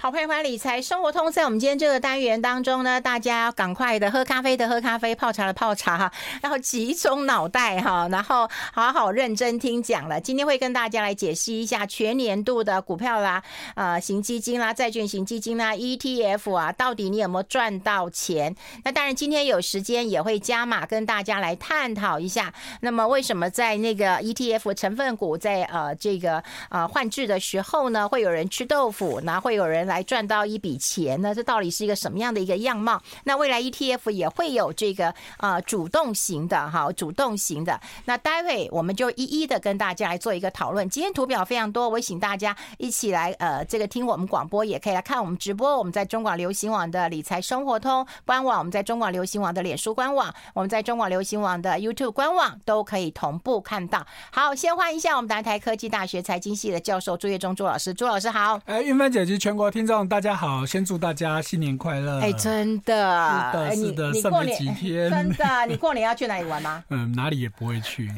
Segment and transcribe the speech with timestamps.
[0.00, 1.28] 好，欢迎回来理财生活通。
[1.32, 10.20] 在我们今天这个单元当中呢，大家要赶快的喝咖啡的喝咖啡，泡茶的泡茶哈，然后集中脑袋哈，然后好好认真听讲了。
[10.20, 13.42] 今天会跟大家来解析一下全年度的股票啦、
[13.74, 18.54] 呃，型基金啦、债券型基金啦、ETF 啊，到底你有没有赚到钱？
[18.84, 22.54] 那当然，今天有时间也会加码跟大家来探讨一下。
[22.82, 26.40] 那么，为什么在那个 ETF 成分股在呃这个
[26.70, 31.34] 呃换置的时候呢，会有人吃豆腐，那会有人来赚到一笔钱呢？
[31.34, 33.02] 这到底是一个什么样的一个样貌？
[33.24, 37.80] 那未来 ETF 也会有这个呃主动型的哈，主动型的。
[38.04, 40.88] 那待会我们就一一的跟大家来做一个讨论。
[40.88, 45.76] 今天图表非常多，我请大家一起来呃这个听我们广播，也可以来看我们直播。
[45.76, 54.06] 我们在中广流行网的理财生活通官网，我们在中广流行网的脸书官网，我们在中广流行网的 YouTube 官网都可以同步看到。
[54.30, 58.60] 好，先欢迎一下我们南台科技大学财经系的教授朱月忠朱老师，朱老师好。
[58.66, 62.20] 哎，云芬姐及全国众大家好，先祝大家新年快乐！
[62.20, 66.82] 哎，真的，是的，是的，剩没几天， 真的，你过年要去哪里玩吗？
[66.90, 68.10] 嗯，哪里也不会去。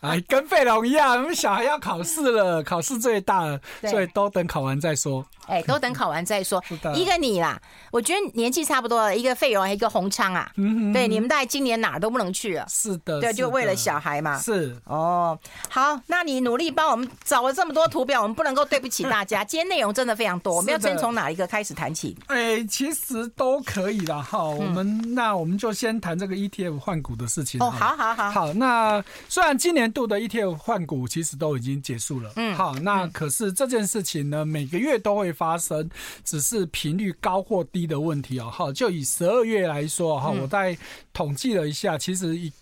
[0.00, 5.24] 哎，跟费龙一样，我们小孩要考试了， 考试最大了，所以都等考完再说。
[5.46, 6.62] 哎，都等考完再说。
[6.94, 7.58] 一个你啦，
[7.90, 10.50] 我觉得年纪差不多了，一个费龙，一个洪昌啊。
[10.56, 12.66] 嗯，对，你们大概今年哪儿都不能去了。
[12.68, 14.38] 是的，对，就为了小孩嘛。
[14.38, 15.38] 是哦，
[15.70, 19.42] 好，那你努力帮我们找了这么多图表，我们不能够对不起大家。
[19.42, 22.16] 今天内容真的非常多，我们要先从哪一个开始谈起？
[22.26, 24.42] 哎，其实都可以了哈。
[24.44, 27.60] 我们那我们就先谈这个 ETF 换股的事情。
[27.60, 28.30] 哦，好好好。
[28.30, 35.88] 好，那虽然今年度的 ETF 换股其实都已经结束了，嗯，好，那可是这件事情呢，每个月都会发生，
[36.24, 38.50] 只是频率高或低的问题哦。
[38.50, 40.76] 好，就以十二月来说哈，我在
[41.12, 42.52] 统计了一下，其实一。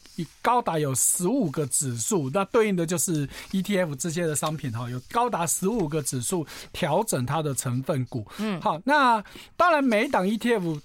[0.41, 8.25] 高达有十五个指数，那对应的就是 ETF 这些的商品哈，有高达十五个指数调整它的成分股。
[8.39, 9.22] 嗯，好，那
[9.56, 10.81] 当然每一档 ETF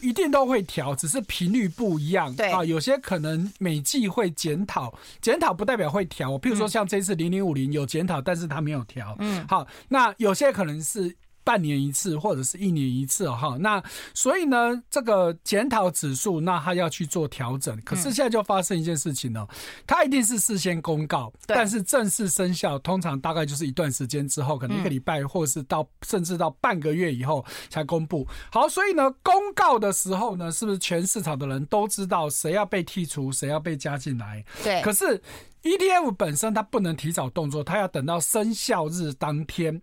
[0.00, 2.34] 一定都会调，只是频率不一样。
[2.34, 6.38] 对啊，有些可能每季会检讨，检讨不代表会调。
[6.38, 9.14] 譬如说像这次零零五零有检讨，但是它没有调。
[9.18, 11.14] 嗯，好，那有些可能是。
[11.48, 13.82] 半年一次或者是一年一次哈，那
[14.12, 17.74] 所以呢，这个检讨指数，那他要去做调整。
[17.86, 19.48] 可是现在就发生一件事情呢，
[19.86, 28.28] 它一定是事先公告，但是正式生效通常大概就是一段时间之后，可能一个礼拜，或是到甚至到半个月以后才公布。
[28.52, 34.44] 好，所以呢，公告的时候呢，是不是全市场的人都知道谁要被剔除，谁要被加进来？
[34.62, 34.82] 对。
[34.82, 35.18] 可是
[35.62, 39.80] ETF 本身它不能提早动作，它要等到生效日当天。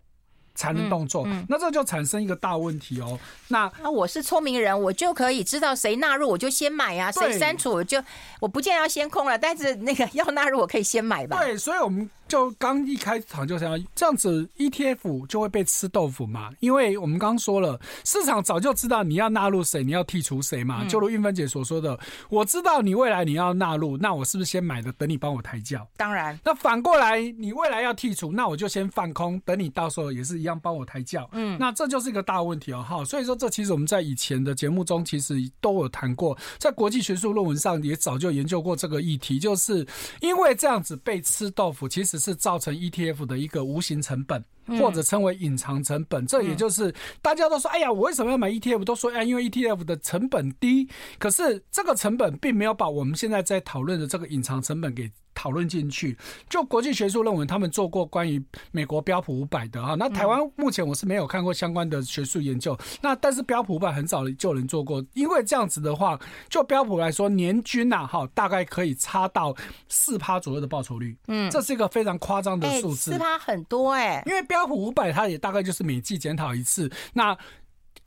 [0.56, 3.20] 才能动作，嗯嗯、那这就产生一个大问题哦。
[3.50, 8.02] 那那我是聪明人，我就可以知道谁纳入，我就先买呀、啊；谁删除，我就
[8.40, 9.38] 我不见得要先空了。
[9.38, 11.38] 但是那个要纳入，我可以先买吧。
[11.38, 12.10] 对，所以我们。
[12.28, 16.50] 就刚一开场就想这样子，ETF 就会被吃豆腐嘛？
[16.60, 20.84] 因为我们刚刚说了，市场早就知道你要纳入谁，你要剔除谁嘛。
[20.88, 22.00] 就如运芬姐所说的，
[22.30, 25.88] 我知道你未来你要纳入，那我是不是先买的，等你帮我抬轿？
[25.98, 26.36] 当然。
[26.44, 31.30] 那反过来，你未来要剔除，那我就先放空，等你到时候也是一样帮我抬轿。
[31.34, 32.84] 嗯，那这就是一个大问题哦。
[32.90, 39.88] 哈，所以说这其实我们在以前的节目中其实都有谈过，在国际学术论文上也早就研究过这个议题，就是
[40.22, 42.16] 因为这样子被吃豆腐，其实。
[42.16, 44.42] 是造成 ETF 的一个无形成本，
[44.80, 46.26] 或者称为隐藏成本。
[46.26, 50.90] 这也就是大家都说：“哎呀，我为什么要买 ETF？” 都说：“哎，因为 ETF 的成本低。”
[51.20, 55.12] 可是这个成本并没有把我们现在在讨论的这个隐藏成本给。
[55.36, 56.18] 讨论进去，
[56.50, 59.94] 就国际学术论文，他们做过关于美国标普五百的哈。
[59.94, 62.76] 那台湾目前我是没有看过相关的学术研究。
[63.02, 66.20] 那但是标普五百很早就有人做过，因为这样子的话，
[66.50, 69.54] 就标普来说，年均呐哈，大概可以差到
[69.90, 71.16] 四趴左右的报酬率。
[71.28, 73.12] 嗯，这是一个非常夸张的数字。
[73.12, 76.90] 四趴很多哎，因为标普五百它也大概就是每季检讨一次。
[77.14, 77.38] 那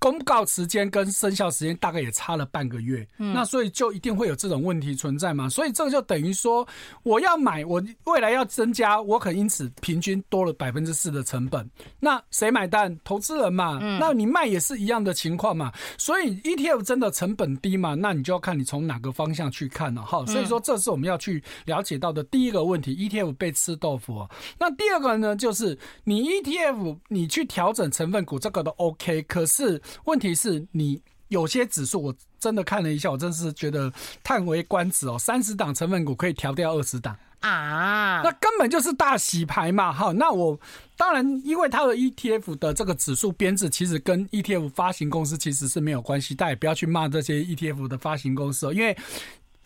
[0.00, 5.48] 公告时间跟生效时间大概也差了半个月，嗯，那所以就一定会有这种问题存在嘛？
[5.48, 6.66] 所以这个就等于说，
[7.02, 11.68] 我要买，我未来要增加，我可能因此平均多了百分之四的成本。
[11.98, 12.96] 那谁买单？
[13.02, 13.80] 投资人嘛。
[13.82, 15.72] 嗯，那你卖也是一样的情况嘛。
[15.96, 17.94] 所以 ETF 真的成本低嘛？
[17.94, 20.24] 那你就要看你从哪个方向去看了哈。
[20.26, 24.24] 所以说，这是我们要去了解到的第一个问题：ETF 被吃豆腐。
[24.60, 29.82] 那第二个呢，就是你 ETF 你去调整成分股，这个都 OK，可是。
[30.04, 33.92] 问题是你有些指数，我真的看了一下，我真是觉得
[34.22, 35.18] 叹为观止哦。
[35.18, 39.92] 三十档成分股可以调掉二十档啊，那根本就是大洗牌嘛！
[39.92, 40.58] 哈，那我
[40.96, 46.34] 当然，因为它的 ETF 的这个指数编制，其实跟 ETF 发行公司其实是没有关系。
[46.34, 48.96] 大家也不要去骂这些 ETF 的发行公司哦，因为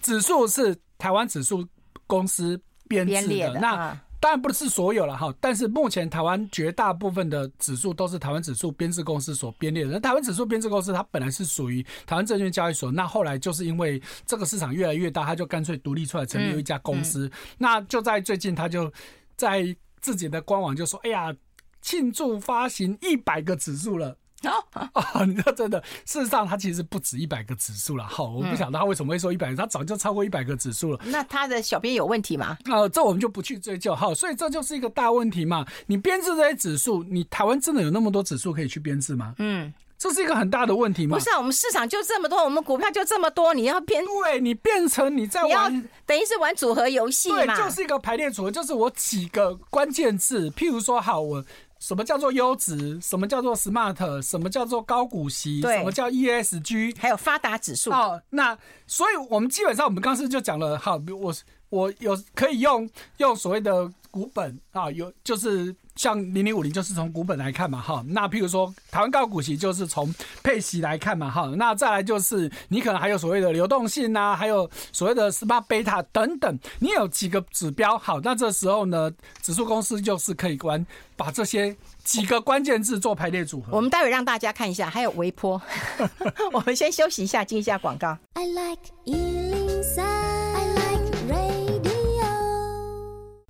[0.01, 1.67] 指数是台湾指数
[2.07, 3.99] 公司编制的，那。
[4.23, 9.91] 当然不是所有了哈，但是目前台湾绝大部分的指数都是台湾指数编制公司所编列的。
[9.91, 17.29] 那台湾指数编制公司它本来是属于台湾证券交易所，那后来就是因为这个市场越来越大，它就干脆独立出来成立一家公司。
[17.59, 18.89] 那就在最近，他就
[19.35, 21.35] 在自己的官网就说：“哎呀，
[21.81, 24.17] 庆祝发行一百个指数了。”
[24.95, 28.05] 哦，你知道真的，事实上它其实不止一百个指数了。
[28.07, 31.01] 好，我不晓得他为什么会说一百个，他早就超过一百个指数了。
[31.05, 32.57] 那他的小编有问题吗？
[32.67, 33.95] 呃，这我们就不去追究。
[33.95, 35.65] 好，所以这就是一个大问题嘛。
[35.87, 39.35] 你编制这些指数，你台湾真的有那么多指数可以去编制吗？
[39.39, 41.17] 嗯，这是一个很大的问题吗。
[41.17, 47.45] 不是啊，我们市场就这么多，我们股票就这么多，你要编，对，你变成你在玩，等于是玩组合游戏嘛。
[47.45, 51.45] 对，就是一个排列组合，就是我几个关键字，譬如说，好我。
[51.83, 53.01] 什么叫做优质？
[53.01, 54.23] 什么叫做 smart？
[54.23, 55.61] 什么叫做高股息？
[55.63, 56.97] 什么叫 ESG？
[56.97, 57.91] 还有发达指数。
[57.91, 58.57] 哦，那
[58.87, 61.35] 所以我们基本上我们刚才就讲了，好，我
[61.71, 65.75] 我有可以用用所谓的股本啊，有就是。
[65.97, 70.13] 像零零五零就是从股本来看嘛，哈，那譬如说台湾高股息就是从
[70.43, 79.11] 配息来看嘛，哈，那再来就是你可能还有所谓的流动性啊，还有所谓的 smart beta 等等，你有几个指标，好，那这时候呢，
[79.43, 80.85] 指数公司就是可以关
[81.17, 83.77] 把这些几个关键字做排列组合。
[83.77, 85.61] 我们待会让大家看一下，还有微波，
[86.53, 88.17] 我们先休息一下，进一下广告。
[88.35, 88.81] I like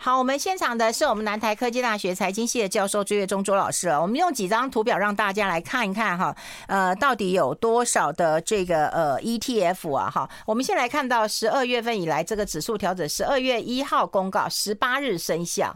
[0.05, 3.89] 好，我们现场的是我们南台科技大学财经系的教授朱月忠朱老师。
[3.91, 10.11] 我们用几张图表让大家来看一看哈，呃，到底有多少的这个呃 ETF 啊？
[10.11, 15.73] 哈，我们先来看到十二月份以来这个指数调整，十二月一号公告，十八日生效。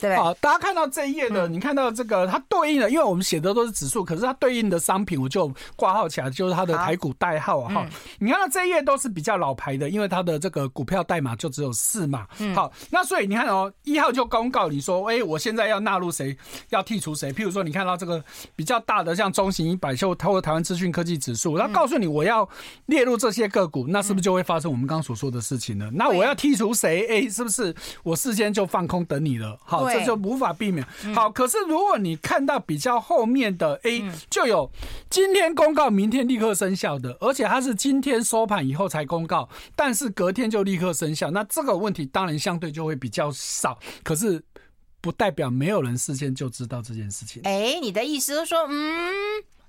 [0.00, 7.74] 对，好，大家看到这一页的，你看到这个它对应的，因为我们写的都是指数，可是它对应的商品我就挂号起来，就是它的台股代号啊。
[7.74, 7.86] 哈，
[8.18, 12.26] 你看到这一页都是比较老牌的，因为它的这个股票代码就只有四码。
[12.54, 16.36] 好，那所以你看哦，一号就公告你说，哎，我现在要纳入谁，
[16.68, 17.32] 要剔除谁。
[17.32, 18.22] 譬如说，你看到这个
[18.54, 22.48] 比较大的，像中型一百，秀透过台湾资讯科技指数，它告诉你我要
[22.86, 25.90] 列入这些个股，那是不是就会发生我们刚刚所说的事情呢？
[25.92, 27.06] 那我要剔除谁？
[27.08, 27.74] 哎，是不是
[28.04, 29.58] 我事先就放空等你了？
[29.64, 29.87] 好。
[29.92, 30.86] 这就无法避免。
[31.14, 34.70] 好，可是如果你看到比较后面的 A，就有
[35.10, 41.30] 今天公告，明天立刻生效的，而且它是今天收盘以后才公告，但是隔天就立刻生效。
[41.30, 44.42] 那这个问题当然相对就会比较少，可是
[45.00, 47.42] 不代表没有人事先就知道这件事情。
[47.44, 49.12] 哎，你的意思是说，嗯？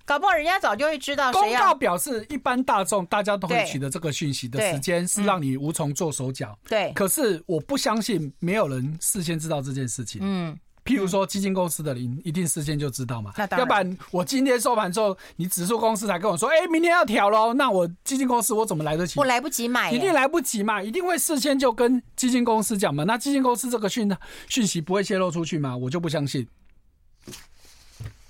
[0.10, 1.32] 搞不好人家早就会知道。
[1.32, 6.58] 公告表示，一般大众大家都会取得这个讯息的时间是让你无从做手脚。
[6.68, 6.92] 对。
[6.96, 10.20] 可是我不相信没有人事先知道这件事情。
[10.24, 10.58] 嗯。
[10.84, 13.32] 譬如说基金公司的人一定事先就知道嘛。
[13.38, 13.60] 那当然。
[13.60, 17.54] 要不然我今天收盘之后，你指数公司才跟我说，哎，明天要调喽。
[17.54, 19.20] 那我基金公司我怎么来得及？
[19.20, 19.92] 我来不及买。
[19.92, 20.82] 一定来不及嘛？
[20.82, 23.04] 一定会事先就跟基金公司讲嘛？
[23.04, 24.10] 那基金公司这个讯
[24.48, 25.78] 讯息不会泄露出去吗？
[25.78, 26.48] 我就不相信。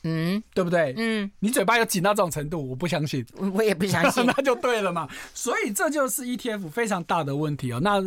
[0.03, 0.93] 嗯，对不对？
[0.97, 3.25] 嗯，你嘴巴有紧到这种程度，我不相信。
[3.53, 5.07] 我也不相信， 那就对了嘛。
[5.33, 7.79] 所以这就是 ETF 非常大的问题哦。
[7.81, 8.01] 那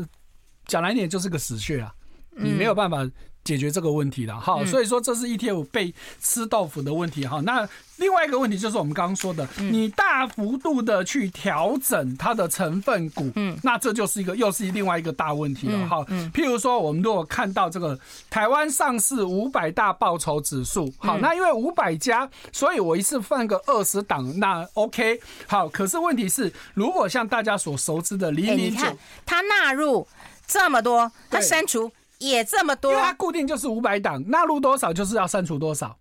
[0.67, 1.95] 讲来一点就是个死穴啊，
[2.31, 3.09] 你没有办法。
[3.45, 7.41] 解决这个问题了哈，所以说这是 ETF 被吃豆腐的问题哈。
[7.41, 16.05] 那另外一个问题就是我们刚刚说的，你大幅度的去调整它的成分股，嗯，那这就是一个又是另外一个大问题了哈。
[16.33, 17.99] 譬如说，我们如果看到这个
[18.31, 25.69] 台湾上市五百大报酬指数，好，那因为五百家，所以我一次放个二十档，那 OK 好。
[25.69, 28.87] 可是问题是，如果像大家所熟知的零零九，
[29.27, 30.07] 它纳入
[30.47, 31.91] 这么多，它删除。
[32.31, 35.99] 也这么多，因为它固定就是五百档，纳入多少就是要删除多少，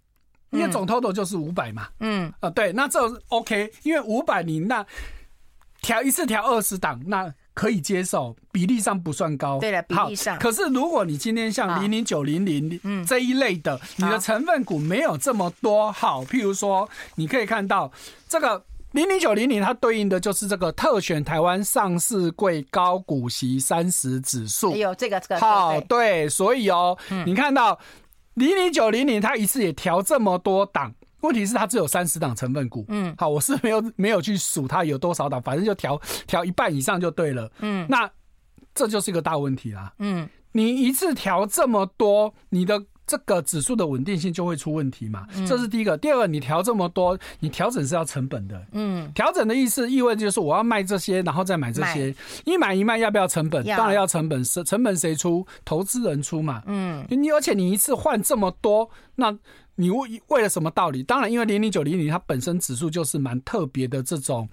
[0.51, 1.87] 因为总 total 就是五百嘛。
[1.99, 2.99] 嗯，啊，对，那这
[3.29, 4.85] OK，因为五百你那
[5.81, 9.59] 调一次调二十档，那可以接受，比例上不算高。
[9.59, 10.37] 对了，比例上。
[10.39, 17.91] 可是如果你今天像零零九零零这一类的，你的成分股没有这么多，好，譬如说你可以看到
[18.29, 18.63] 这个。
[18.91, 24.73] 零零九零零，它对应的就是这个特选台湾上市贵高股息三十指数。
[24.73, 27.79] 哎呦，这个这个好对，所以哦，你看到
[28.33, 32.83] 零零九零零，它一次也调这么多档，问题是它只有三十档成分股。
[32.89, 37.49] 嗯，好，我是没有没有去数它有多少档，反正就调调一半以上就对了。
[37.59, 38.09] 嗯，那
[38.75, 39.93] 这就是一个大问题啦。
[39.99, 42.83] 嗯，你一次调这么多，你的。
[43.07, 45.97] 这个指数的稳定性就会出问题嘛，这是第一个。
[45.97, 48.65] 第二个，你调这么多，你调整是要成本的。
[48.71, 52.15] 嗯，调整的意思意味就是我要卖这些，然后再买这些。
[52.45, 53.65] 一买一卖要不要成本？
[53.65, 54.43] 当然要成本。
[54.45, 55.45] 是成本谁出？
[55.65, 56.63] 投资人出嘛。
[56.65, 59.37] 嗯，你而且你一次换这么多，那
[59.75, 61.03] 你为为了什么道理？
[61.03, 64.47] 当然，因为零零九零零它本身指数就是蛮特别的这种。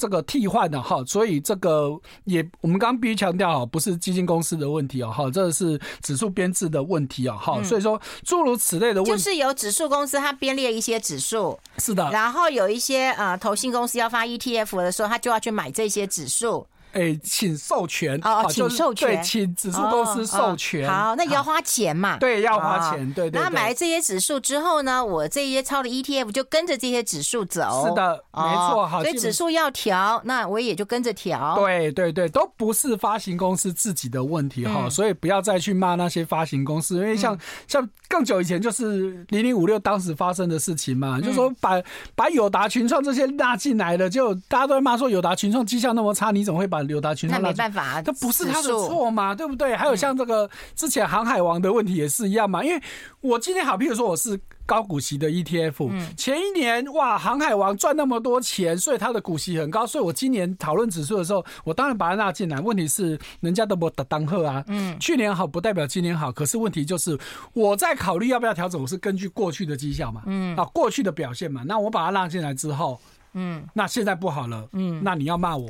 [0.00, 1.90] 这个替换的哈，所以这个
[2.24, 16.66] 也我们刚刚必须强调哈，不是基金公司的问题哦哈，这是指数编制的问题哦哈，所以说诸如此类的问题，就是由指数公司它编列一些指数，是的，然后有一些呃投信公司要发 ETF 的时候，他就要去买这些指数。
[16.92, 20.88] 哎、欸，请授权哦，请授权，对，请指数公司授权。
[20.88, 22.16] 哦哦、好，那也要花钱嘛？
[22.18, 23.06] 对，要花钱。
[23.12, 23.40] 对对，对。
[23.40, 27.86] 那买了这些指数之后呢，我这些抄的 ETF 就跟着这些指数走。
[27.86, 28.86] 是的，没错。
[28.86, 31.56] 好，所以指数要调，那我也就跟着调。
[31.56, 41.80] 对对对，都不是发行公司自己的问题哈、嗯，所以不要再去骂那些发行公司，因为像、嗯、像更久以前就是零零五六当时发生的事情嘛，嗯、就是说把
[42.14, 47.52] 把友达群创这些纳进来了，就大家都会骂说友达群创绩效那么差，你怎么会把友达群那没？
[47.52, 49.76] 办法，这不是他的错嘛，对不对？
[49.76, 52.64] 还有像这个之前航海王的问题也是一样嘛。
[52.64, 52.82] 因为
[53.20, 62.60] 我今天好，譬如说我是高股息的 ETF，前一年哇，航海王赚那么多钱，所以它的股息很高，所以我今年讨论指数的时候，我当然把它纳进来。
[62.60, 67.18] 问题是人家都不当贺啊，嗯，去年好不代表今年好，可是问题就是
[67.52, 73.00] 我在考虑要不要调整，我是根据过去的绩效嘛，嗯，啊，过去的表现嘛，那我把它纳进来之后，
[73.32, 75.68] 嗯，那现在不好了，嗯，那你要骂我。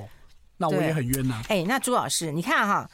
[0.60, 1.42] 那我也很冤呐！
[1.48, 2.86] 哎，那朱老师，你看哈，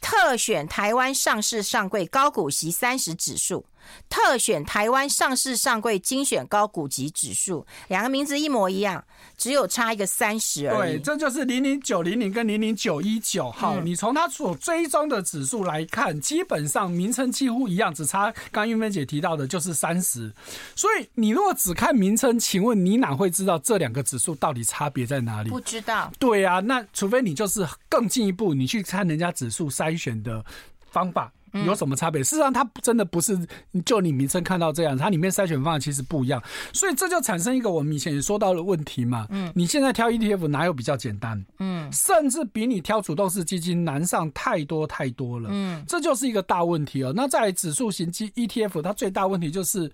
[0.00, 3.66] 特选台湾上市上柜高股息三十指数。
[4.08, 9.04] 特选台湾上市上柜精选高股息指数，两个名字一模一样，
[9.36, 10.92] 只有差一个三十而已。
[10.92, 13.50] 对，这就是零零九零零跟零零九一九。
[13.50, 20.32] 好，你从它所追踪的指数来看，基本上名称几乎一样，只差刚玉芬姐提到的就是三十。
[20.74, 25.50] 所以你如果只看名称，请问你哪会知道这两个指数到底差别在哪里？
[25.50, 26.10] 不知道。
[26.18, 30.44] 对啊，那除非你就是更进一步，你去看人家指数筛选的
[30.90, 31.32] 方法。
[31.66, 32.22] 有什么差别？
[32.22, 33.38] 事实上，它真的不是
[33.84, 36.42] 就你名称看到这样，它里面筛选方法其实不一样，
[36.72, 39.26] 所以这就产生一个我们以前也说到的问题嘛。
[39.30, 41.44] 嗯，你现在挑 ETF 哪有比较简单？
[41.58, 45.48] 嗯，甚至比你挑主动式基金难上太多太多了。
[45.52, 47.12] 嗯，这就是一个大问题哦。
[47.14, 49.90] 那在指数型基 ETF，它最大问题就是，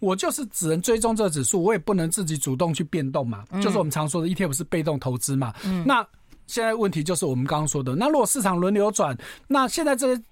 [0.00, 3.44] 我就是只能追踪这个指数，我也不能自己主动去变动嘛。
[3.62, 5.52] 就是我们常说的 ETF 是被动投资嘛。
[5.64, 6.06] 嗯，那
[6.46, 10.22] 现在问题就是我们刚刚说的，那如果市场轮流转，那现在这些。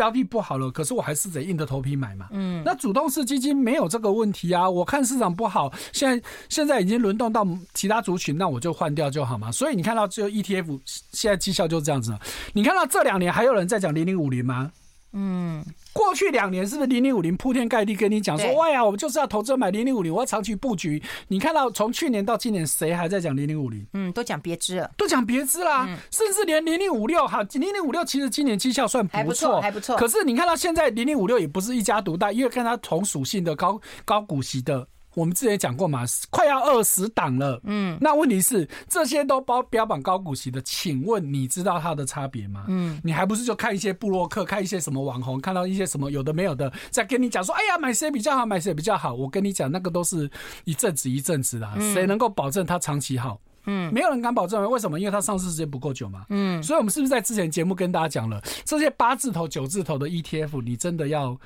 [0.00, 2.28] 标的不好了，可是我还是得硬着头皮买嘛。
[2.30, 4.68] 嗯，那主动式基金没有这个问题啊。
[4.68, 9.52] 我看市场不好，现在现在已经轮动到其他族群，那我就换掉就好嘛。
[9.52, 10.80] 所以你看到只有 ETF
[11.12, 12.16] 现在绩效就是这样子。
[12.54, 14.72] 你看到这两年还有人在讲零零五零吗？
[15.12, 21.02] 嗯，过去两年是不是零零五零铺天盖地跟你讲说，哇呀，我们就是要投资买零零五零，我要长期布局。
[21.28, 23.84] 你看到从去年到今年，谁还在讲零零五零？
[23.94, 29.96] 嗯，都讲别支了，都讲别支啦，甚至连零零五六哈，零零五六其实今年绩效算不错，还不错。
[29.96, 34.86] 可是你看到现在零零五六也不是一家独大，因为跟它同属性的高高股息的。
[35.20, 37.60] 我们之前讲过嘛，快要二十档了。
[37.64, 42.64] 嗯，那问题是这些都包标榜高股息的，请问你知道它的差别吗？
[42.68, 49.12] 嗯，你还不是就看一些布洛克，看一些什么网红，看到一些什么有的没有的，在跟你讲说，哎呀，买谁比较好，买谁比较好。
[49.12, 50.30] 我跟你讲，那个都是
[50.64, 53.38] 一阵子一阵子的，谁能够保证它长期好？
[53.66, 54.70] 嗯，没有人敢保证。
[54.70, 54.98] 为什么？
[54.98, 56.24] 因为它上市时间不够久嘛。
[56.30, 61.38] 嗯，所以我们是不是在之前节目跟大家讲了，这些八字头、九字头的 ETF，你真的要？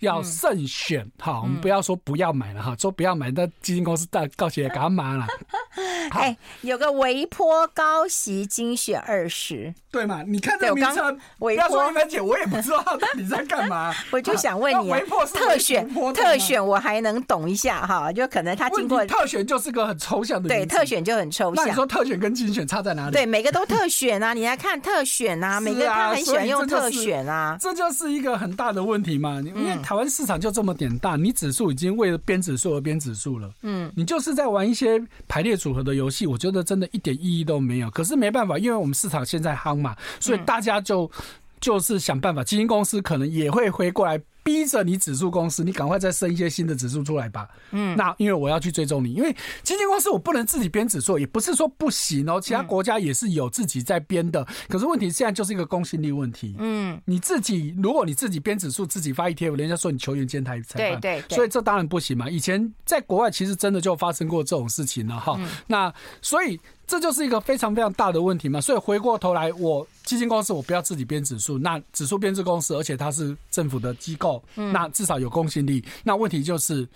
[0.00, 5.26] 要慎选，好、嗯，我们不要说不要买了哈、嗯，说不要买，那基金公司大告起来干嘛了？
[6.10, 10.22] 哎，有个微波高息精选二十，对嘛？
[10.22, 12.82] 你看这个名称，不要说韵芬姐，我也不知道
[13.16, 13.94] 你在干嘛。
[14.10, 15.00] 我就想问你、啊，
[15.34, 21.64] 特选特选，我还能懂一下哈，就可能他经过特选就是个很抽象的，对，特选就很抽象。
[21.64, 23.12] 那你说特选跟精选差在哪里？
[23.12, 29.76] 对，每个都特选啊，你来看特选啊，每个他很喜欢用特选啊，这就是一个很大的问题嘛，因为。
[29.88, 33.50] 台湾市场就这么点大，你指数已经为了编指数而编指数了。
[33.62, 37.90] 嗯，你就是在玩一些排列组合的游戏，我觉得真的一点意义都没有。
[37.90, 41.10] 可是没办法，因为我们市场现在夯嘛，所以大家就
[41.58, 44.20] 就是想办法，基金公司可能也会回过来。
[44.48, 47.46] 逼着你指数公司，你赶快再生一些新的指数出来吧。
[47.72, 49.30] 嗯，那因为我要去追踪你，因为
[49.62, 52.40] 基金公司我不能自己编指数，也不是说不行哦。
[52.40, 56.56] 其他国家也是有自己在编的，可是问题现在就是一个公信力问题。
[56.58, 62.30] 嗯，你自己如果你自己编指数，自己发 ETF，人家说你球员兼台裁判，对对，所以这当然不行嘛。
[62.30, 65.38] 以前在国外其实真的就发生过这种事情了哈。
[65.66, 66.58] 那所以。
[66.88, 75.84] 这就是一个非常非常大的问题嘛，所以回过头来，我基金公司我不要自己编指数，那指数编制公司，而且它是政府的机构，那至少有公信力。
[76.04, 76.88] 那问题就是。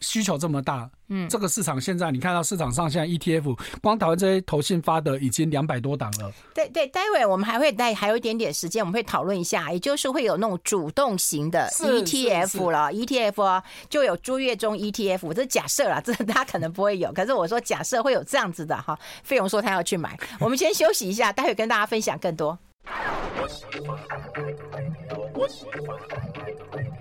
[0.00, 6.30] 需求这么大，嗯，这个市场现在你看到市场上现在 ETF，光台湾这些投信发的已经两百多档了。
[6.52, 18.98] 对对，待会我们还会待还有一点点时间，我们会讨论一下，也就是会有那种主动型的 ETF 了，ETF 啊，就有朱月中 ETF，这是假设啦，这他可能不会有，可是我说假设会有这样子的哈。
[19.22, 22.58] 费勇说他要去买，我们先休息一下，待会跟大家分享更多。
[22.86, 23.98] 我喜欢
[24.32, 24.56] Black
[25.34, 25.98] 我喜欢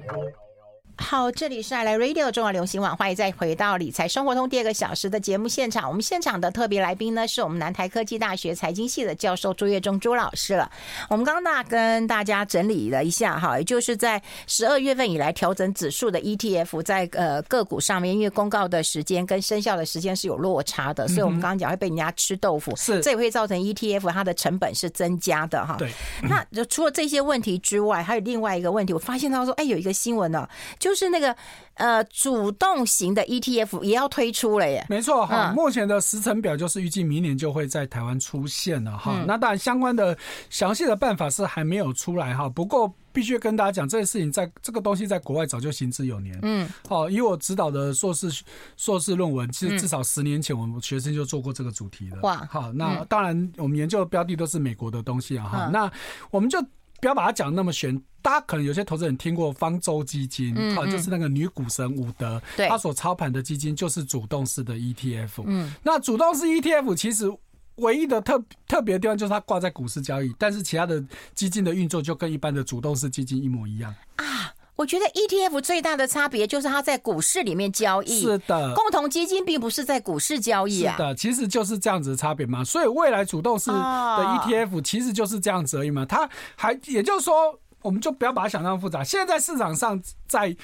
[0.07, 0.52] Black。
[0.95, 5.89] 好，这里是爱来 Radio 中广流行网，欢迎再回到理财生活通第二个小时的节目现场。
[5.89, 10.71] 我们现场的特别来宾呢，是我们南台科技大学财经系的教授朱月忠朱老师了。
[11.09, 25.75] 我们刚刚跟大家整理了一下哈，也就是在十二月份以来调整指数的 ETF，在呃个股上面，因为公告的时间跟生效的时间是有落差的，所以我们刚刚讲会被人家吃豆腐，是这也会造成 ETF 它的成本是增加的哈。
[25.79, 30.47] 对，那就除了这些问题之外，还有另外一个问题，我发现他说，哎，有一个新闻呢。
[30.83, 31.33] 就是那个
[31.75, 34.85] 呃，主动型的 ETF 也要推出了耶。
[34.89, 39.23] 没错哈，目前的时程表就是预计明年就会在台湾出现了哈。
[39.25, 40.17] 那当然，相关的
[40.49, 42.49] 详细的办法是还没有出来哈。
[42.49, 46.37] 不过必须跟大家讲，这件事情在这个东西在国外早就行之有年。
[46.41, 48.29] 嗯，好，以我指导的硕士
[48.75, 52.17] 硕士论文，其实至少十年前我们学生就做过这个主题了。
[52.23, 55.69] 哇，好，那当然我们研究的标的都是美国的东西啊哈。
[55.71, 55.89] 那
[56.29, 56.61] 我们就。
[57.03, 65.43] 不要把它讲那么玄，大家可能有些投资人听过方舟基金，嗯嗯就是那个女股神伍德，对他所操盘的基金就是主动式的 ETF。
[65.45, 67.29] 嗯，那主动式 ETF 其实
[67.75, 71.03] 唯一的特特别的地方就是它挂在股市交易，但是其他的
[71.35, 74.53] 基金的运作就跟一般的主动式基金一模一样啊。
[74.75, 78.73] 我觉得 ETF 最大的差别就是它在股市里面交易，是的。
[78.73, 82.63] 共同基金并不是在股市交易啊，是的，其实就是这样子的差别嘛。
[82.63, 86.05] 所以未来主动式的 ETF 其实就是这样子而已嘛。
[86.05, 89.03] 它还也就是说，我们就不要把它想那么复杂。
[89.03, 90.55] 现在市场上在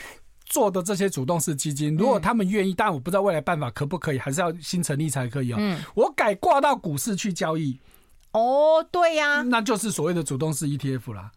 [0.45, 5.57] 做的这些主动式基金，如果他们愿意，但我不知道未来办法可不可以，还是要新成立才可以哦。
[5.59, 7.77] 嗯，我改挂到股市去交易。
[8.31, 11.31] 哦，对呀，那就是所谓的主动式 ETF 啦。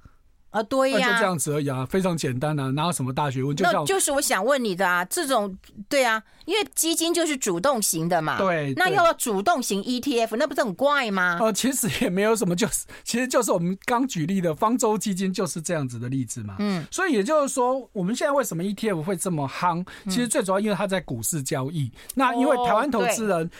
[0.52, 3.56] 啊，对呀，就这样子而已啊，非常简单啊，哪有什么大学问？
[3.56, 11.38] 就那就是我想问你的啊，这种对啊，因为基金就是主动型的嘛，对，那要主动型 ETF，那不是很怪吗？
[11.40, 16.56] 呃，其实也没有什么，就是 其实就是我们刚举例的方舟基金就是这样子的例子嘛。
[16.58, 19.82] 嗯，所以也就是说，我们现在为什么 ETF 会这么夯？
[20.04, 21.90] 其实最主要因为它在股市交易。
[22.14, 23.50] 那因为台湾投资人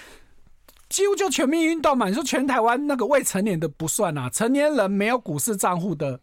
[0.90, 6.20] 几乎就全民运动嘛，你说全台湾那个未成年的不算啊，成年人没有股市账户的。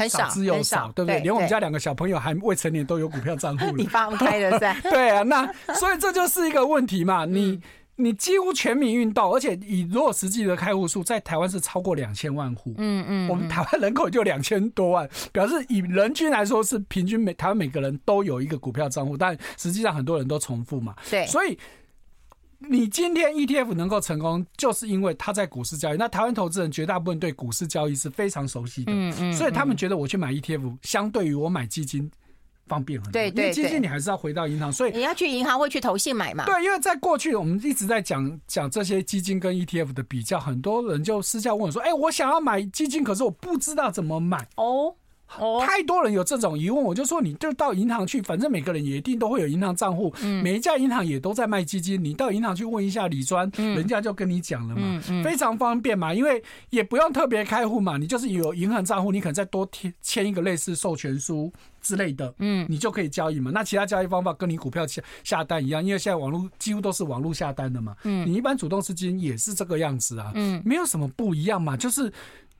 [0.00, 1.20] 很少之又少，对不对？
[1.20, 4.74] 连我们家两个小朋友还未成年都有股票账户了， 你放不开的噻。
[4.82, 7.24] 对啊，那所以这就是一个问题嘛。
[7.24, 7.60] 你
[7.96, 20.94] 你几乎全民运动，而且以如果实际的开户数在台湾是超过两千万户，嗯嗯，我们台湾人口就两千多万，表示以人均来说是平均每台湾每个人都有一个股票账户，但实际上很多人都重复嘛。
[21.10, 21.58] 对，所以。
[22.68, 25.96] 你今天 ETF 能够成功，就是因为它在股市交易。
[25.96, 32.10] 那台湾投资人绝大部分对股市交易是非常熟悉的，嗯嗯，所以他们觉得我去买 ETF，相对于我买基金
[32.66, 33.12] 方便很多。
[33.12, 36.44] 对对，因为基金你还是要回到银行，所以你要去银行会去投信买嘛？
[36.44, 44.94] 对，因为在过去我们一直在讲讲这些基金跟 ETF 的比较，很多人就私下问我说：“哎，我想要买基金，可是我不知道怎么买。”哦。
[45.66, 50.12] 太多人有这种疑问，我就说你就到银行去，反正每个人也一定都会有银行账户，
[50.42, 63.50] 每一家银行也都在卖基金，你到银行去问一下李专，人家就跟你讲了嘛，非常方便嘛，因为也不用特别开户嘛，你就是有银行账户，你可能再多签签一个类似授权书之类的，嗯，你就可以交易嘛。
[63.54, 72.12] 那其他交易方法跟你股票下下单一样，因为现在网络几乎都是网络下单的嘛，嗯，你一般主动资金也是这个样子啊，嗯，没有什么不一样嘛，就是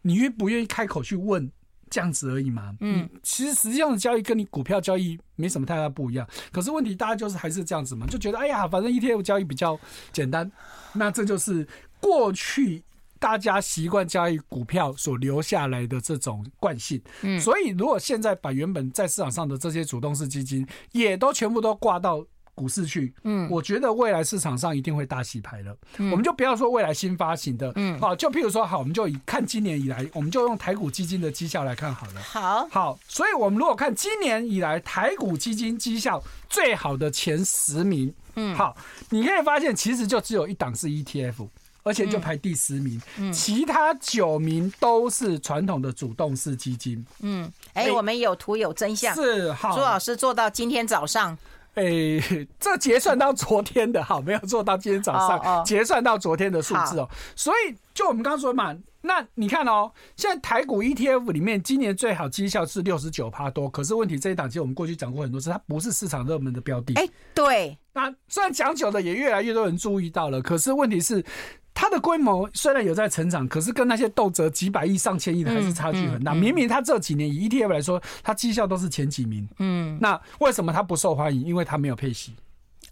[0.02, 1.50] 你愿不愿意开口去问。
[1.90, 9.78] 这样子而已嘛，嗯，其实实际上的交易跟你股票交易没什么太大不一样，可是问题大家就是还是这样子嘛，就觉得哎呀，反正 ETF 交易比较
[10.12, 10.50] 简单，
[10.92, 11.66] 那这就是
[12.00, 12.82] 过去
[13.18, 22.24] 大家习惯交易股票所留下来的这种惯性，嗯，所以如果现在把原本在市场上的这些主动式基金也都全部都挂到。
[22.60, 25.74] 股市去，嗯，我觉得未来市场上一定会大洗牌了。
[25.96, 32.20] 嗯，我们就不要说未来新发行的，嗯，好，就譬如说，好，我们就以看今年以来，我们就用台股基金的绩效来看好了。
[32.20, 38.76] 好，好，所以我们如果看今年以来台股基金绩效最好的前十名，嗯，好，
[39.08, 41.48] 你可以发现其实就只有一档是 ETF，
[41.82, 47.02] 而且就排第十名，嗯，其他九名都是传统的主动式基金。
[47.20, 51.38] 嗯，哎、欸，我们有图有真相，是好，朱老师做到今天早上。
[51.74, 57.08] 哎、欸，这结算到昨天的哈，没有做到今天早上结算到昨天的数字哦。
[57.36, 66.94] 所以，就我们刚刚说嘛，那你看哦，现在台股 ETF 里面今年最好绩效是六十九趴多，可是问题这一档其实我们过去讲过很多次，它不是市场热门的标的。
[66.94, 67.78] 哎，对。
[67.92, 71.24] 那虽然讲久了，也越来越多人注意到了，可是问题是
[71.72, 76.34] 它的规模虽然有在成长，可是跟那些动辄几百亿、上千亿的还是差距很大。
[76.34, 79.48] 明明它这几年以 ETF 来说，它绩效都是前几名。
[79.58, 81.42] 嗯，那为什么它不受欢迎？
[81.42, 82.34] 因为它没有配息。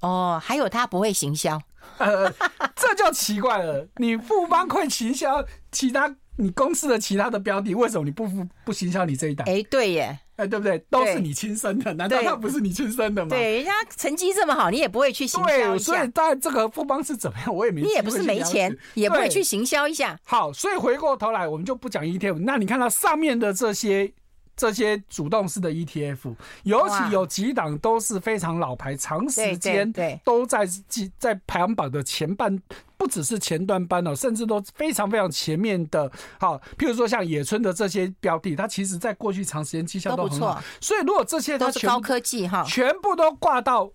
[0.01, 1.61] 哦，还有它不会行销。
[1.99, 2.33] 呃，
[2.77, 3.87] 这就奇怪了。
[3.97, 9.45] 你富邦会行销其他你公司的其他的标的，为什么你不不不行销你这一档？
[9.49, 10.79] 哎，对耶，哎，对不对？
[10.89, 13.31] 都是你亲生的，难道他不是你亲生的吗？
[13.31, 15.67] 对，人家成绩这么好，你也不会去行销一下。
[15.69, 17.83] 对，所以当然这个富邦是怎么样，我也没。
[17.83, 20.17] 你也不是没钱，也不会去行销一下。
[20.25, 22.39] 好，所以回过头来，我们就不讲 ETF。
[22.39, 24.13] 那你看到上面的这些。
[24.59, 29.91] 这些主动式的 ETF，尤其有几档都是非常老牌，长时间
[30.25, 30.69] 都在
[31.17, 32.61] 在排行榜的前半，
[32.97, 36.11] 不只是前端班哦，甚至都非常非常前面的。
[36.41, 40.61] 好，譬如说像野村的这些标的，它其实在过去长时间绩效都很好。
[40.81, 43.89] 所以如果这些都是高科技哈，全部都挂到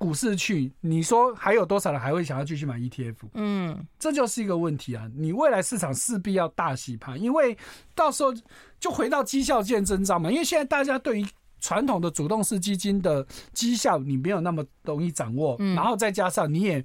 [0.00, 3.16] 股市去，你说还有多少人还会想要继续买 ETF？
[3.34, 5.06] 嗯，这就是一个问题啊！
[5.14, 7.54] 你未来市场势必要大洗盘，因为
[7.94, 8.32] 到时候
[8.78, 10.30] 就回到绩效见真章嘛。
[10.30, 11.26] 因为现在大家对于
[11.60, 16.82] 传统的主动式基金的绩效，你没有那么容易掌握，然后再加上你也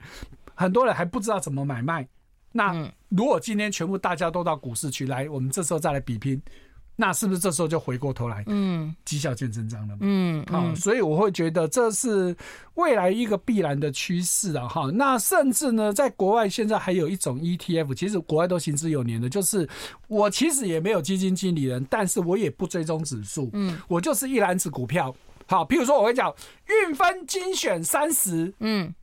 [0.53, 2.05] 很多人还不知道怎么买卖。
[2.51, 6.41] 那如果今天全部大家都到股市去来，我们这时候再来比拼。
[6.97, 9.97] 那是不是这时候就回过头来，嗯，绩效见真章了嘛？
[10.01, 12.35] 嗯，好，所以我会觉得这是
[12.75, 14.67] 未来一个必然的趋势啊！
[14.67, 19.67] 哈，那甚至呢，在国外现在还有一种 ETF，其实国外都行之有年的，就是
[20.07, 25.13] 我其实也没有基金经理人，但是我也不追踪指数，嗯，我就是一篮子股票。
[25.47, 26.33] 好，譬如说我会讲
[26.87, 28.95] 运分精选三十，嗯，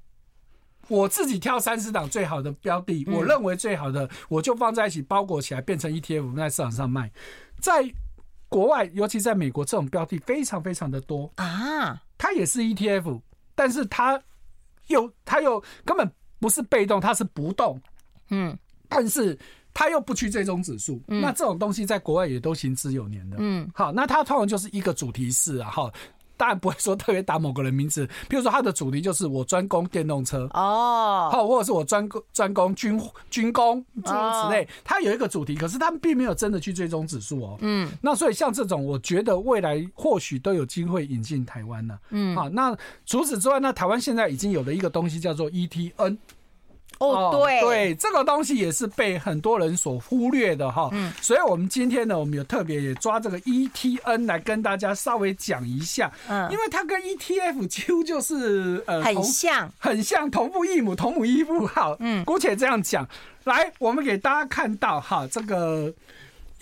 [0.88, 7.12] 我自己挑三十档最好的标的，我认为最好的，我就放在一起包裹起来，变成 ETF 在市场上卖。
[7.62, 7.90] 在
[8.48, 12.02] 国外，尤其在美国，这种标的非常非常的多啊。
[12.18, 13.20] 它也是 ETF，
[13.54, 14.20] 但是它
[14.88, 17.80] 又它又根本不是被动，它是不动。
[18.28, 19.38] 嗯，但是
[19.72, 21.00] 它又不去追踪指数。
[21.06, 23.36] 那这种东西在国外也都行之有年的。
[23.40, 25.92] 嗯，好，那它通常就是一个主题式啊，哈。
[26.42, 33.00] 当然不会说特别打某个人名字，比如说他的主题就是我专攻电动车哦，好，或者是我专攻专攻军
[33.30, 37.56] 军工诸如此类，他有一个主题，可是他们并没有真的去追踪指数哦。
[37.60, 41.96] 嗯，那所以像这种，我觉得未来或许都有机会引进台湾了。
[42.10, 42.76] 嗯，好，那
[43.06, 46.18] 除此之外，那台湾现在已经有了一个东西叫做 ETN。
[46.98, 50.88] 哦，对对，这个东西也是被很多人所忽略的哈。
[50.92, 56.10] 嗯，所以我们今天呢，我们有特别也抓这个 ETN 来跟大家稍微讲一下。
[56.28, 61.66] 嗯，因为它跟 ETF 几乎就是呃很像，很像同父异母，同母异父。
[61.66, 63.08] 好，嗯，姑且这样讲。
[63.44, 65.92] 来，我们给大家看到哈，这个。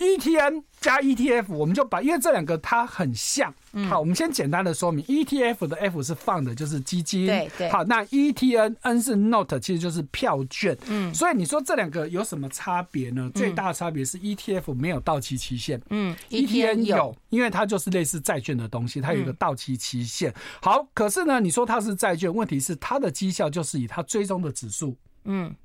[0.01, 3.53] ETN 加 ETF，我们就把，因为这两个它很像。
[3.87, 7.27] 好，我们先简单的说明，ETF 的 F 是 fund，就是基金。
[7.27, 7.69] 对对。
[7.69, 10.75] 好，那 ETN N 是 note，其实就是票券。
[10.87, 11.13] 嗯。
[11.13, 13.31] 所以你说这两个有什么差别呢？
[13.35, 15.79] 最大的差别是 ETF 没有到期期限。
[15.91, 16.15] 嗯。
[16.29, 20.33] ETN 有，因为它就是类似债券的东西，它有一个到期期限。
[20.61, 25.55] 好，可是呢，你说它是债券，问题是它的绩效就是以它追踪的指数，嗯，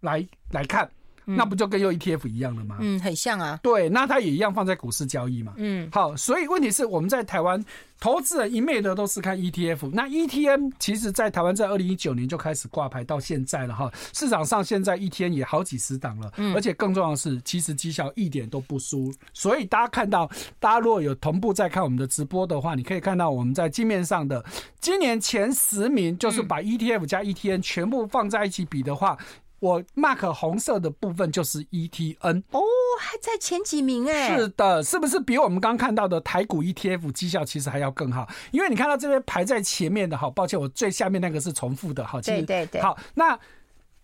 [0.00, 0.88] 来来看。
[1.36, 2.78] 那不就跟用 ETF 一样了吗？
[2.80, 3.58] 嗯，很像啊。
[3.62, 5.52] 对，那它也一样放在股市交易嘛。
[5.56, 7.62] 嗯，好，所以问题是我们在台湾
[8.00, 9.90] 投资人一昧的都是看 ETF。
[9.92, 13.90] 那 ETN 其实在台湾在二零一九年就开始挂牌到现在了哈。
[14.14, 19.12] 市场上现在 ETN 也好几十档了，而且更重要的是，其实绩效一点都不输。
[19.32, 24.44] 所以大家看到，大家如果有同步在看我们的直播的话，你可以看到我们在镜面上的
[24.80, 29.18] 今年前十名，就是把 ETF 加 ETN 全部放在一起比的话。
[29.60, 32.60] 我 mark 红色的部分就是 ETN 哦，
[33.00, 34.36] 还在前几名哎。
[34.36, 38.28] 是的，是不是比我们刚看到的台股 ETF 绩效其实还要更好？
[38.50, 43.38] 因为你看到这边排在前面的，好，抱歉，我最下面那个是重复的，好，其实对对对，好，那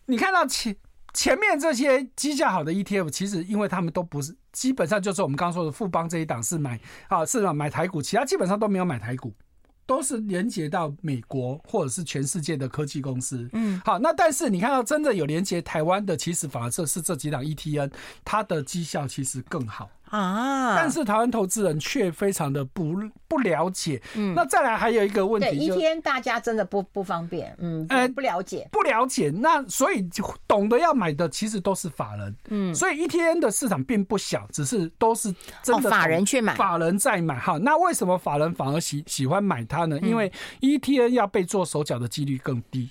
[0.06, 0.74] 你看到前
[1.12, 9.32] 前面这些绩效好的 ETF，其实因为他们都不是，基本上就是我们刚刚说的富邦这一档是买啊，是买台股，其他基本上都没有买台股。
[9.86, 17.90] 都是连接到美国或者是全世界的科技公司，嗯，好，那但是你看到真的有连接台湾的，其实反而这是这几档 ETN，
[18.24, 19.90] 它的绩效其实更好。
[20.14, 20.76] 啊！
[20.76, 22.94] 但是台湾投资人却非常的不
[23.26, 24.00] 不了解。
[24.14, 27.54] 嗯，那再来还有一个问题，一天大家真的不不方便。
[27.58, 29.30] 嗯，呃，不了解，不了解。
[29.30, 30.08] 那所以
[30.46, 32.36] 懂得要买的其实都是法人。
[32.50, 37.38] 嗯，所以 ETN 的市场并不小，只是都是真的法人去买，法人在买。
[37.38, 39.98] 哈，那为什么法人反而喜喜欢买它呢？
[40.00, 42.90] 因为 ETN 要被做手脚的几率更低。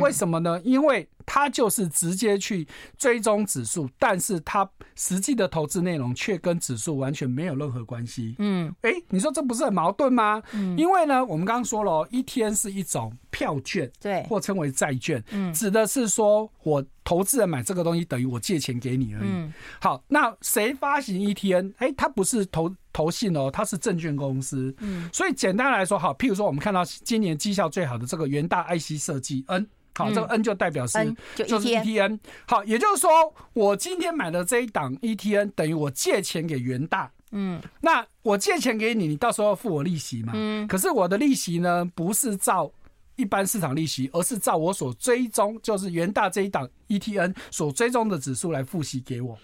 [0.00, 0.60] 为什么呢？
[0.64, 8.36] 因为它就是直接去追踪指数，但是它实际的投资内容却跟指数完全没有任何关系。
[8.38, 10.40] 嗯，哎，你说这不是很矛盾吗？
[10.52, 19.28] 嗯，因为呢，我们刚刚说了一天是一种票券，对，或称为债券，嗯，指的是说我投资人买这个东西等于我借钱给你而已。
[19.28, 21.74] 嗯，好，那谁发行 ETF？
[21.78, 24.74] 哎，它不是投投信哦，它是证券公司。
[24.78, 29.66] 嗯，所以简单来说，好，譬如说我们看到今年绩效最好的这个元大 IC 设计，N。
[29.96, 30.98] 好，这个 N 就代表是
[31.34, 32.18] 就是 ETN。
[32.46, 33.10] 好，也就是说，
[33.54, 37.10] 我今天买的这一档 ETN 等于我借钱给元大。
[37.32, 40.32] 嗯，那我借钱给你，你到时候要付我利息嘛？
[40.36, 42.70] 嗯，可是我的利息呢，不是照
[43.16, 49.38] 一般市场利息，而是照我所追踪，就是元大这一档 ETN 所追踪的指数来付息给我。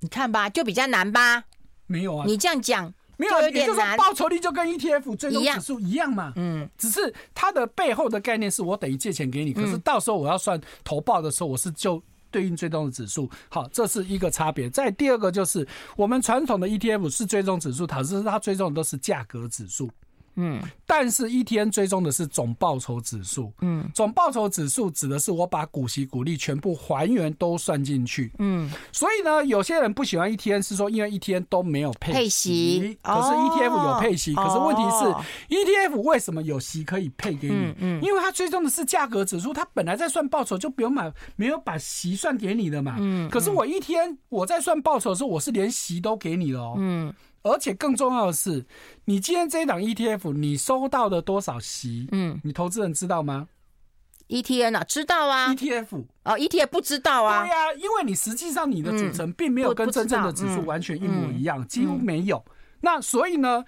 [0.00, 1.44] 你看吧，就比较难吧？
[1.86, 2.94] 没有啊，你这样讲。
[3.18, 6.32] 没有，也就是说报酬率就跟 ETF 最终指数一样嘛。
[6.36, 12.00] 嗯，只是它的背后的概念是我等于借钱给你，可是到时候我要算投报的时候，我是就
[12.30, 13.28] 对应追踪的指数。
[13.48, 14.70] 好，这是一个差别。
[14.70, 19.90] 再第二个就是我们传统的 ETF 是追踪指数，它是它追踪的都是价格指数。
[20.38, 23.52] 嗯，但是 ETN 追踪的是总报酬指数。
[23.60, 28.32] 嗯，总报酬指数指的是我把股息股利全部还原都算进去。
[28.38, 34.34] 嗯，所以呢，有些人不喜欢 ETN 是说，因为 ETN 都没有配息，可是 ETF 有配息。
[34.34, 37.74] 可是问题是，ETF 为什么有息可以配给你？
[37.78, 42.96] 嗯，因为它追踪的是价格指数，它本来在算报酬就不用买，没有把息算给你的嘛。
[43.00, 46.74] 嗯，可是我 ETN 我在算报酬的时候，我是连息都给你了哦。
[46.78, 47.12] 嗯。
[47.42, 48.66] 而且更重要的是，
[49.04, 52.08] 你今天这一档 ETF，你收到的多少息？
[52.12, 53.48] 嗯，你投资人知道吗
[54.28, 55.54] ？ETN 啊，知道啊。
[55.54, 57.44] ETF 哦，ETF 不知道啊。
[57.44, 62.44] 对呀，因为你实际上你的组成并没有跟真正的指数完全一模一样，几乎没有。
[62.80, 63.64] 那所以呢，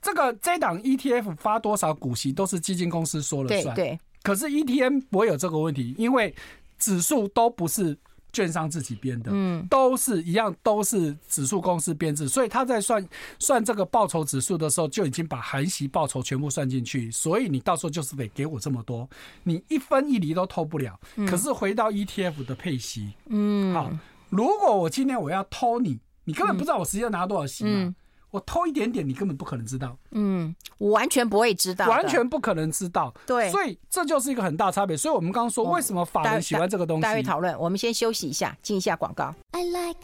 [0.00, 3.74] 这个这档 ETF 发多少股息都是基金公司说了算。
[3.74, 3.98] 对。
[4.22, 6.34] 可是 ETN 不会有这个问题，因为
[6.78, 7.98] 指数都不是。
[8.32, 13.06] 券商自己编的，嗯，都是一样，都是指数公司编制，所以他在算
[13.38, 19.08] 算这个报酬指数的时候，就已经把含息报酬全部算进去，所以你到时候就是得给我这么多，
[19.44, 20.98] 你一分一厘都偷不了。
[21.26, 23.90] 可是回到 ETF 的配息，嗯，好，
[24.30, 27.94] 如果我今天我要偷你，你根本不知道我实际上拿多少息嘛。
[28.30, 29.96] 我偷一点点，你根本不可能知道。
[30.10, 33.12] 嗯，我完全不会知道，完全不可能知道。
[33.26, 34.96] 对，所以这就是一个很大差别。
[34.96, 37.02] 所以我们刚刚说，为什么法人喜欢这个东西？
[37.02, 37.58] 待会讨论。
[37.58, 39.34] 我们先休息一下，进一下广告。
[39.52, 40.00] I like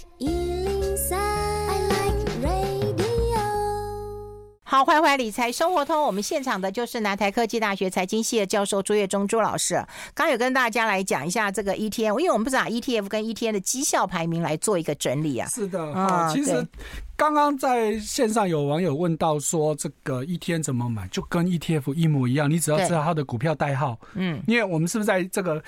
[4.67, 9.85] 好，坏坏理财生活通，我们现场的就是南台科技大学财经系的教授朱岳忠朱老师。
[10.15, 15.47] 刚有跟大家来讲一下这个 ETN，因为我们不是把 ETF 跟 ETN 的绩效排名来做一个整理啊。
[15.49, 16.67] 是的，啊、嗯，其实
[17.15, 25.63] 刚刚在线上有网友问到说，这个 ETN 怎么买，就跟 ETF 一模一样，你只要知道它的股票代号，嗯，因为我们是不是在这个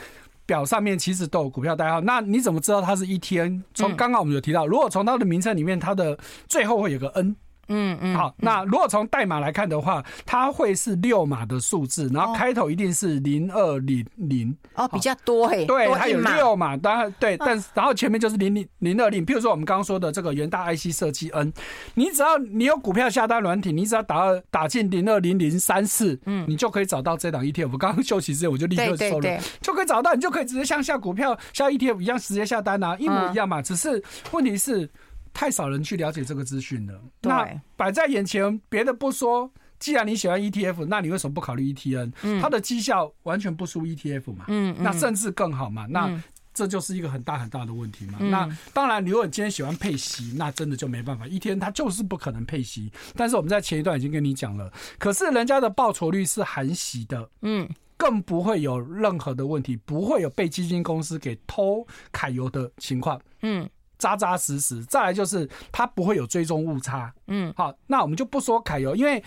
[0.46, 2.00] 表上面其实都有股票代号？
[2.00, 3.60] 那你怎么知道它是 ETN？
[3.74, 7.36] 从刚刚我们有提到，如果从它的名称里面，它的最后会有个 N。
[7.68, 14.56] 嗯嗯，好，那如果从代码来看的话，它会是六码的数字，然后开头一定是零二零零。
[14.74, 21.52] 哦，比较多嘿，对，它有六码，当然对，但是然后前面就是零零零二零，譬如说我们刚刚说的这个元大 IC 设计 N，
[21.94, 27.70] 你只要你有股票下单软体，你只要打打进零二零零三四，嗯，你就可以找到这档 ETF。
[27.72, 34.88] 我刚刚休息之前我就立刻搜了，就可以找到，你就可以直接像下股票下 ETF 一样直接下单啊，一模一样嘛，只是问题是。
[35.36, 36.98] 太少人去了解这个资讯了。
[37.20, 37.46] 那
[37.76, 42.10] 摆在眼前，别的不说，既然你喜欢 ETF，那你为什么不考虑 ETN？
[42.22, 44.46] 嗯，它的绩效完全不输 ETF 嘛。
[44.48, 45.84] 嗯，那甚至更好嘛。
[45.90, 46.10] 那
[46.54, 48.18] 这就是一个很大很大的问题嘛。
[48.18, 51.26] 那当然，如果你今天喜欢配息，那真的就没办法。
[51.26, 52.90] 一天它就是不可能配息。
[53.14, 57.28] 但是我们在前一段已经跟你讲了，可是人家的报酬率是含息的。
[57.42, 57.68] 嗯，
[57.98, 63.20] 更不会有任何的问题，不会有被基金公司给偷揩油的情况。
[63.42, 63.68] 嗯。
[63.98, 67.12] 扎扎实实，再来就是它不会有追踪误差。
[67.28, 69.22] 嗯，好，那我们就不说揩油，因为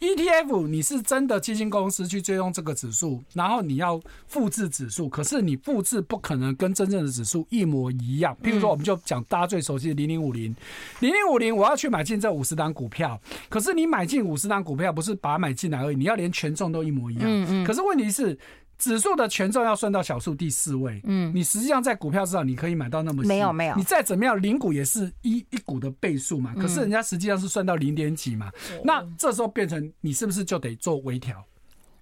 [0.00, 8.36] ETF 你是真的基金公司去追踪这个指数，然后你要复制指数，可是你复制不可能跟真正的指数一模一样。
[8.42, 10.54] 譬如说，我们就讲大家最熟悉的零零五零，
[11.00, 17.24] 零零五零，我要去买进这五十档股票，可是你买进五十档股票不是把它买进来而已，你要连权重都一模一样。
[17.24, 17.64] 嗯嗯。
[17.64, 18.38] 可是问题是。
[18.78, 28.50] 指数的权重要算到小数第四位，嗯，你实际上在股票市场你可以买到那么细，没有没有，你再怎么样零股也是一一股的倍数嘛，可是人家实际上是算到零点几嘛，
[28.82, 31.44] 那这时候变成你是不是就得做微调？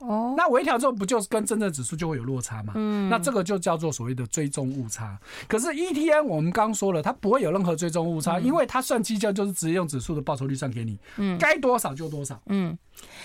[0.02, 2.72] 哦，那微调之后不就是跟真正指数就会有落差吗？
[2.76, 5.18] 嗯，那这个就叫做所谓的追踪误差。
[5.48, 12.76] 可是 ETN 我们刚说了，它不会有任何追踪误差，因为它算绩效就是直接用指数的报酬率算给你，嗯，该多少就多少，嗯。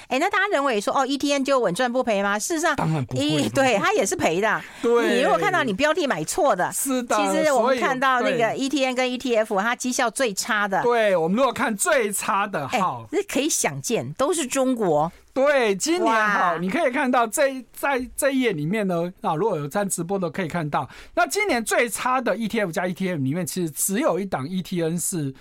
[0.04, 2.40] 哎、欸，那大家认为说哦，ETN 就稳赚不赔吗？
[2.40, 4.62] 事实上，当然不会，欸、对，它也是赔的。
[4.82, 7.16] 对，你如果看到你标的买错的，是的。
[7.18, 10.82] 其实我们看到那个 ETN 跟 ETF，它绩效最差的。
[10.84, 15.12] 对，我们如果看最差的，好，那、欸、可以想见，都是中国。
[15.38, 25.32] 对，今年哈，你可以看到这在这一页里面呢，啊，如果有在直播的可以看到，那今年最差的 ETF 加 ETF 里面，其实只有一档 ETN 是。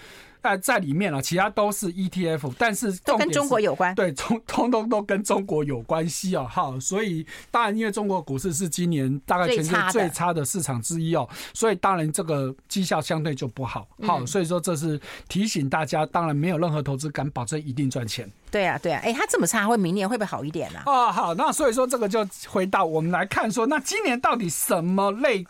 [0.46, 3.94] 在在里面了，其他都是 ETF，但是都跟中国有关。
[3.94, 6.46] 对，通通通都跟中国有关系哦。
[6.50, 13.88] 好，所以当然，因为中国股市是今年大概全世界最差的市场之一哦，所以当然这个绩效相对就不好。
[14.02, 18.30] 好，所以说这是提醒大家，当然没有任何投资敢保证一定赚钱。
[18.50, 20.80] 对啊，对啊，哎，它这么差，会明年会不会好一点呢？
[20.86, 25.44] 哦，好，那所以说这个就回到我们来看说，那今年到底什么类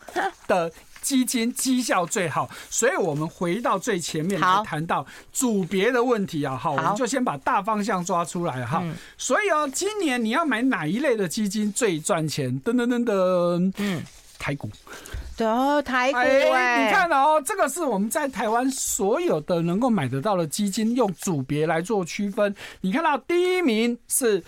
[0.47, 0.71] 的？
[1.07, 6.57] 基金绩效最好，所以我们回到最前面来谈到组别的问题啊。
[6.57, 8.83] 好，我们就先把大方向抓出来哈。
[9.17, 12.61] 所以哦，今年你要买哪一类的基金最赚钱？
[12.61, 14.03] 噔噔噔噔，嗯，
[14.37, 14.69] 台股。
[15.37, 16.17] 对哦，台股。
[16.17, 22.53] 哎，你看哦，这个是我们在台湾所有的能够买得到的基金，用组别来做区分。
[22.81, 24.43] 你看到第一名是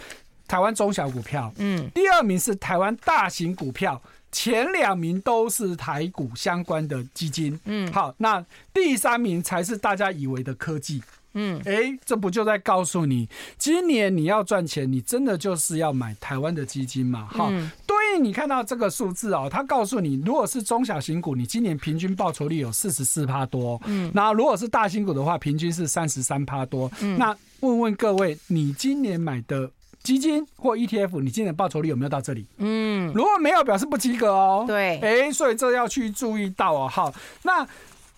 [0.46, 4.02] 台湾中小股票，嗯，第二名是台湾大型股票。
[4.32, 11.02] 前两名都是台股相关的基金，嗯，好，那第三名才是大家以为的科技，
[11.34, 17.28] 嗯，哎、欸，这不就在告诉你，今年你要赚钱，你真的就是要买台湾的基金嘛？
[17.32, 17.50] 好，
[17.88, 29.72] 对于你看到这个数字哦，它告诉你，如果是中小型股，你今年平均报酬率有四十四趴多，嗯，那如果是大型股的话，平均是三十三趴多，嗯，那问问各位，你今年买的？
[30.10, 32.44] 基金或 ETF，你今年报酬率有没有到这里？
[32.58, 34.64] 嗯，如果没有，表示不及格哦。
[34.66, 36.88] 对，哎、欸，所以这要去注意到哦。
[36.88, 37.64] 好，那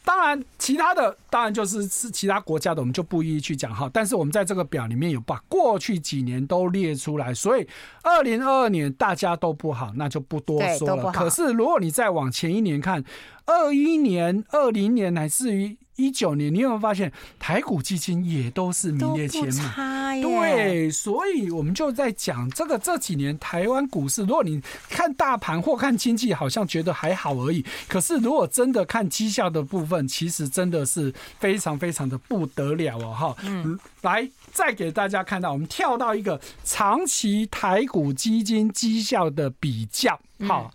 [0.06, 3.90] 当然，其他的当然就是是其他国家的，我们就不一一去讲哈。
[3.92, 7.68] 但是我们在这个表里面有把过去几年都列出来，所以
[8.04, 11.12] 二零二二年大家都不好，那就不多说了。
[11.12, 13.04] 可是如果你再往前一年看，
[13.52, 15.78] 二一年、二零年乃至于。
[15.98, 20.20] 一九年，你有没有发现台股基金也都是名列前茅？
[20.20, 24.60] 对，所以我们就在讲这个这几年台湾股市，如果你
[24.90, 27.64] 看大盘或看经济，好像觉得还好而已。
[27.88, 33.14] 可是如果真的看绩效的部分，其实真的是非常非常的不得了哦！
[33.14, 40.74] 哈，嗯，来再给大家看到，我们跳到一个长期台股基金绩效的比较，好。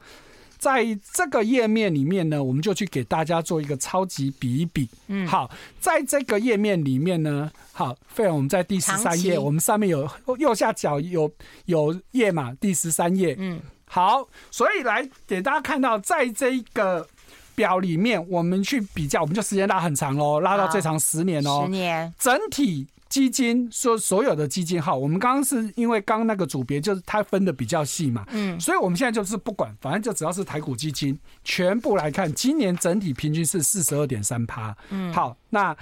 [0.66, 4.88] 在这个页面里面呢，我们就去给大家做一个超级比一比。
[5.07, 5.48] 嗯，好，
[5.79, 11.31] 在这个页面里面呢，好，费尔，我们在第十三页，我们上面有右下角有
[11.66, 13.37] 有页码，第十三页。
[13.38, 17.07] 嗯，好，所以来给大家看到，在这个
[17.55, 22.88] 表里面，我们去比较，我们就时间拉很长喽，拉到最长十年哦，十年整体。
[23.16, 35.74] 基金说所有的基金号，我们刚刚是因为刚刚那个组别就是它分的比较细嘛，嗯，所以我们现在就是不管，反正就只要是台股基金，全部来看，今年整体平均是四十二点三趴，嗯，好，那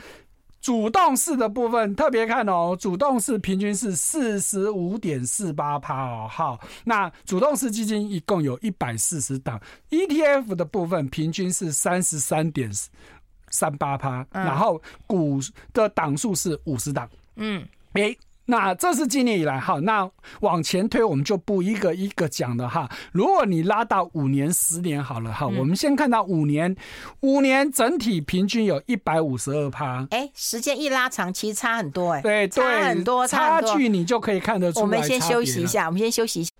[0.60, 12.70] 主动式的部分特别看哦，主动式平均是四十五点四八趴哦，好，那主动式基金一共有一百四十档，ETF 的部分平均是三十三点。
[13.50, 15.38] 三八趴，然后股
[15.72, 18.16] 的档数是五十档，嗯，诶，
[18.46, 20.08] 那这是今年以来哈，那
[20.40, 22.88] 往前推我们就不一个一个讲了哈。
[23.12, 26.76] 如果你拉到五年、十年好了哈，我们先看到五年，
[27.20, 30.06] 五年整体平均有一百五十二趴。
[30.10, 34.84] 哎，时间一拉长，其实差很多哎，对，差很多，差距你就可以看得出来。
[34.84, 36.50] 我们先休息一下，我们先休息一下。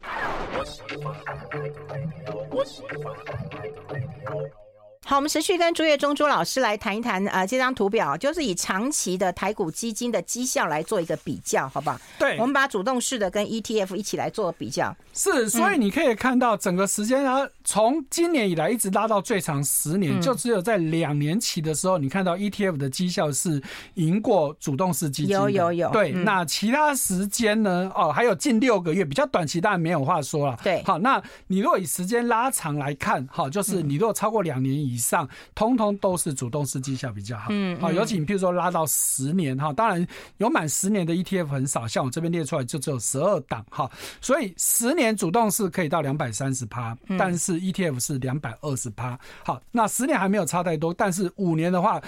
[5.07, 12.01] 好，我们持续跟朱月忠朱老师来谈一谈啊、呃，这张图表就是以长期的台股基金的绩效来做一个比较，好不好？
[12.19, 14.97] 对，我们把主动式的跟 ETF 一起来做比较。
[15.13, 23.63] 是，所以你可以看到整个时间啊，从今年以来一直拉到最长十年，嗯、就只有在两年期的时候，你看到 ETF 的绩效是
[23.95, 25.35] 赢过主动式基金。
[25.37, 25.91] 有有有。
[25.91, 27.93] 对，嗯、那其他时间呢？
[27.95, 30.59] 哦，还有近六个月比较短期，当然没有话说了。
[30.65, 37.49] 对，好，那你如果以时间拉长来看，好，就是你如果超过两年以以上，通通都是主动式绩效比较好。
[37.51, 40.07] 嗯，好，尤其你譬如说拉到十年哈，当然
[40.39, 49.19] 有满十年的 ETF 很少，像我这边列出来就只有十二档哈，所以十年主动式可以到两百三十趴，但是 ETF 是两百二十趴。
[49.45, 52.01] 好，那十年还没有差太多，但是五年的话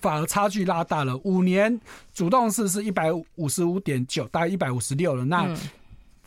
[0.00, 1.16] 反而差距拉大了。
[1.24, 1.80] 五年
[2.12, 5.24] 主动式是一百五十五点九，大概一百五十六了。
[5.24, 5.48] 那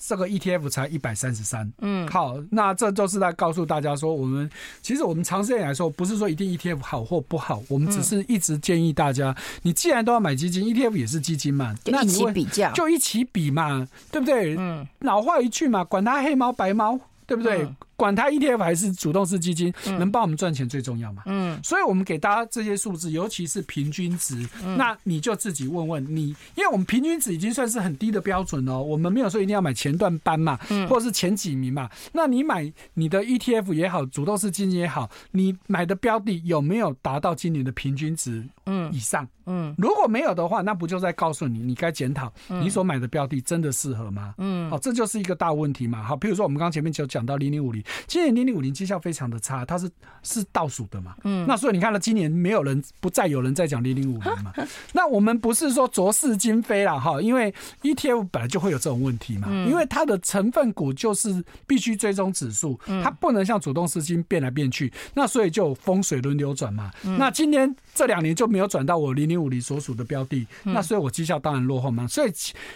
[0.03, 1.71] 这个 ETF 才一百三十三。
[1.79, 4.49] 嗯，好，那这就是在告诉大家说，我们
[4.81, 14.55] 其实我们长时间来说，不是说一定 ETF 好或不好，我们只是一直建议大家，你既然都要买基金，ETF 也是基金嘛，那一起比较，就一起比嘛，对不对？
[14.57, 17.67] 嗯，老话一句嘛，管它黑猫白猫，对不对？
[18.01, 21.21] 管它 ETF 还是主动式基金，能帮我们赚钱最重要嘛？
[21.27, 24.43] 嗯，所以我们给大家这些数字，尤其是平均值，
[24.75, 28.81] 那你就自己问问你，因为我们平均值已经算是很低的标准哦。
[28.81, 30.57] 我们没有说一定要买前段班嘛，
[30.89, 31.87] 或者是前几名嘛。
[32.11, 38.43] 那你买你的 ETF 也好，主动式基金也好，你买的标的有没有达到今年的平均值？
[38.65, 39.27] 嗯，以上。
[39.47, 44.35] 嗯，如果没有的话，那不就在告诉你，你该检讨你所买的标的真的适合吗？
[44.37, 46.03] 嗯，好，这就是一个大问题嘛。
[46.03, 47.83] 好，比如说我们刚前面就讲到零零五零。
[48.07, 49.89] 今年零零五零绩效非常的差，它是
[50.23, 54.53] 是倒数的嘛，嗯，那所以你看到今年没有人不再有人在讲零零五零嘛，
[54.93, 72.31] 那我们不是说浊是今非啦哈，因为 ETF 本来就会有这种问题嘛，因为它的成分股就是必须追踪指数，它不能像主动资金变来变去，那所以就风水轮流转嘛，那今年这两年就没有转到我零零五零所属的标的，那所以我绩效当然落后嘛，所以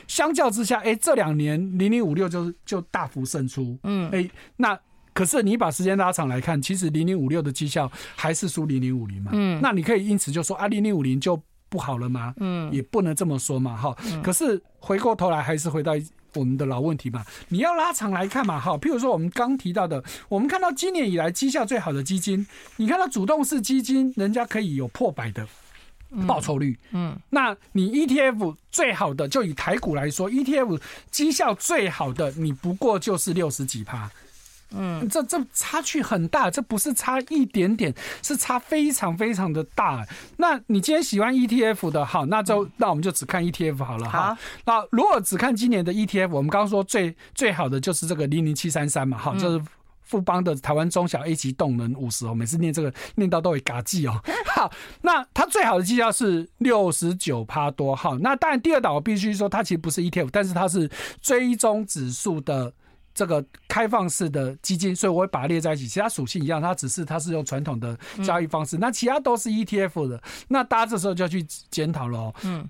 [0.08, 4.78] 相较之下，哎，这两年零零五六就就大幅胜出，嗯，哎，那。
[5.16, 9.32] 可是你把时间拉长来看，其实零零五六的绩效还是输零零五零嘛。
[9.34, 12.34] 嗯，那你可以因此就说啊，零零五零就不好了吗？
[12.38, 13.78] 嗯，也不能这么说嘛。
[13.78, 15.94] 哈，可是回过头来还是回到
[16.34, 17.26] 我们的老问题嘛。
[17.48, 18.60] 你要拉长来看嘛。
[18.60, 22.46] 哈，譬如说我们刚提到的，我们看到今年以来绩效最好的基金，
[22.76, 25.48] 你看到主动式基金，人家可以有破百的
[26.28, 26.78] 报酬率。
[26.92, 34.12] 嗯，那你 ETF 最好的，就以台股来说，ETF 绩效最好的，你不过就是六十几趴。
[34.72, 40.06] 嗯，这这差距很大，这不是差一点点，是差非常非常的大。
[40.38, 44.38] 那你今天喜欢 ETF 的，好，那就那我们就只看 ETF 好了哈。
[44.66, 49.64] 那如果只看今年的 ETF，我们刚刚说最最好的就是这个零零七三三嘛，哈，就是
[50.02, 54.20] 富邦的台湾中小 A 级动能五十哦，每次念这个念到都会嘎记哦。
[54.54, 54.72] 好，
[55.04, 60.90] 那它最好的绩效是六十九趴多，好，那当然第二档我必须说它其实不是 ETF，但是它是
[61.22, 62.74] 追踪指数的。
[63.16, 65.88] 这个开放式的基金，所以我会把它列在一起。
[65.88, 70.22] 其他属性一样，它只是它是用传统的交易方式，那其他都是 ETF 的。
[70.50, 71.42] 那大家这时候就要去
[71.72, 72.32] 检讨了。
[72.44, 72.70] 嗯。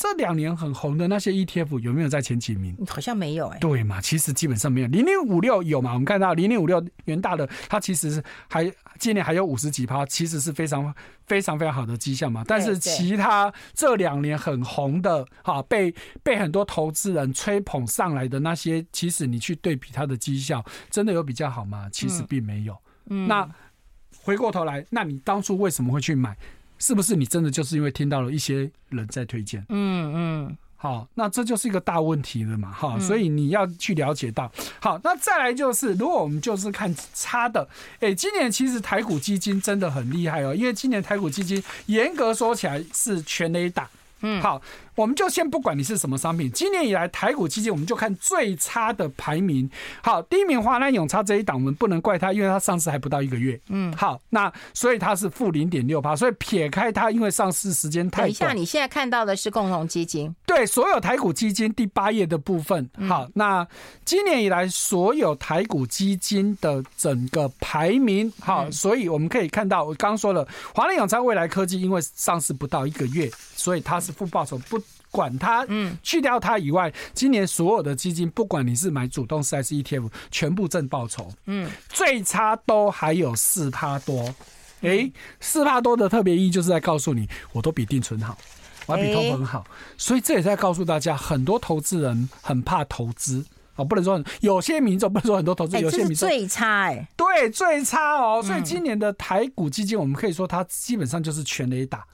[0.00, 2.74] 这两年很红的那些 ETF 有没有在前几名？
[2.88, 3.60] 好像没有哎、欸。
[3.60, 4.86] 对嘛，其实基本上没有。
[4.86, 5.92] 零零五六有嘛？
[5.92, 10.94] 我们看到零零五六元大的，它其实是还今年还有五十几趴，其实是非常
[11.26, 12.42] 非常非常好的绩效嘛。
[12.46, 21.90] 但是其他这两年很红的，哈，被被很多投资人吹捧上来的那些，其实你去对比它的绩效，真的有比较好吗？
[21.92, 22.74] 其实并没有。
[23.10, 23.28] 嗯。
[23.28, 23.46] 那
[24.22, 26.34] 回过头来，那你当初为什么会去买？
[26.80, 29.64] 是不是你真的就是因为听到了一些人在推荐？
[29.68, 34.50] 嗯嗯，好，那这就是一个大问题了嘛，哈，所以你要去了解到。
[34.80, 37.68] 好，那再来就是，如果我们就是看差的，
[38.00, 43.88] 哎，今年其实台股基金真的很厉害哦，因为今年台股基金严格说起来是全 A 打。
[44.22, 44.60] 嗯，好。
[44.96, 49.70] 我们就先不管你是什么商品，今年以来台股基金，我们就看最差的排名。
[50.02, 53.58] 好，第一名华南永昌这一档，我们不能怪它，因为它上市还不到一个月。
[53.68, 58.26] 嗯，好，那所以它是负零点六八，所以撇开它，因为上市时间太短。
[58.26, 62.90] 等一下，你现在看到的是共同基金，对，所有台股基金第八页的部分。
[63.08, 63.66] 好，那
[64.04, 74.80] 今年以来所有台股基金的整个排名，好，所以我们可以看到，我刚刚说了，华南永昌、未来科技，因为上市不到一个月，所以它是负报酬不。
[75.12, 84.22] 管它，嗯，去掉它以外，今年所有的基金，不管你是买主动式还是 ETF，全部正报酬，嗯，最差都还有四趴多，
[84.82, 88.38] 哎、欸，四趴多的特别意义就是在告诉你，我都比定存好，
[88.86, 89.66] 我还比通膨好，
[89.98, 93.44] 所以这也在告诉大家，很多投资人很怕投资。
[93.74, 102.06] 哦，不能说有些民众不能说很多投资，有些民众最差哎，对，最差哦，所以今年的台股基金，我们可以说它基本上就是全雷打。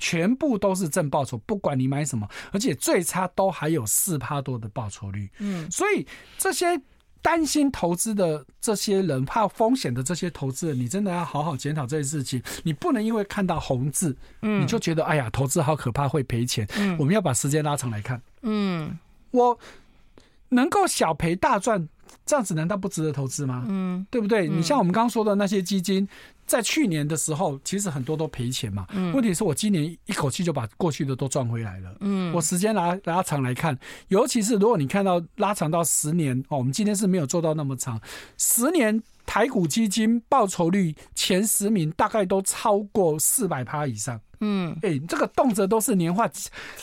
[0.00, 5.30] 全部都是正报酬，不管你买什么，而且最差都还有四趴多的报酬率。
[5.38, 6.04] 嗯，所以
[6.38, 6.80] 这些
[7.22, 12.42] 担心投资的这些人，怕风险的这些投资人，你真的要好好检讨这件事情。
[12.62, 16.66] 你不能因为看到红字，嗯，你就觉得哎呀，投资好可怕，会赔钱。
[16.78, 18.20] 嗯，我们要把时间拉长来看。
[18.40, 18.98] 嗯，
[19.32, 19.58] 我
[20.48, 21.86] 能够小赔大赚，
[22.26, 23.66] 这样子难道不值得投资吗？
[23.68, 24.48] 嗯，对不对？
[24.48, 26.08] 你像我们刚刚说的那些基金。
[26.46, 28.84] 在去年的时候，其实很多都赔钱嘛。
[28.90, 29.12] 嗯。
[29.12, 31.94] 问题是我今年一口气就把过去的都赚回来了。
[32.00, 32.34] 嗯。
[32.34, 38.00] 我时间拉拉长来看，尤其是如果你看到拉长到十年哦，我们今天是没有做到那么长，
[38.36, 39.00] 十年。
[39.30, 44.20] 台股基金报酬率前十名大概都超过四百趴以上。
[44.40, 46.28] 嗯，哎、欸，这个动辄都是年化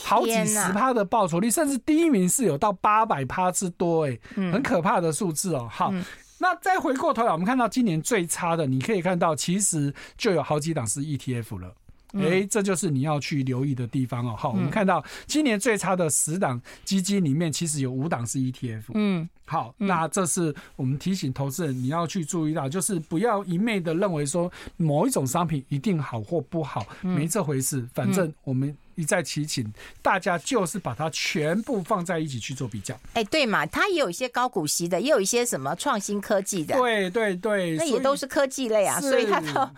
[0.01, 5.67] 好几十趴的报酬率，甚至第一名是有到八百趴之多，哎，很可怕的数字哦。
[5.69, 5.93] 好，
[6.37, 11.75] 那再回过头来，我们看到今年最差的，你可以看到其实就有好几档是 ETF 了。
[12.13, 14.35] 哎、欸，这就是你要去留意的地方哦。
[14.37, 18.83] 好，我们看到今年最差的十档基金里面，其实有五档是 ETF。
[18.93, 27.85] 嗯，好，那这是我们提醒投资人你要去注意到，就是不要一昧的认为说某一种商品一定好或不好，没这回事。
[27.93, 32.97] 反正我们一再提醒大家，就是把它全部放在一起去做比较。
[33.13, 36.75] 哎，对嘛，它也有一些高股息的，也有一些什么创新科技的。
[36.77, 39.69] 对对对，那也都是科技类啊，所以它都。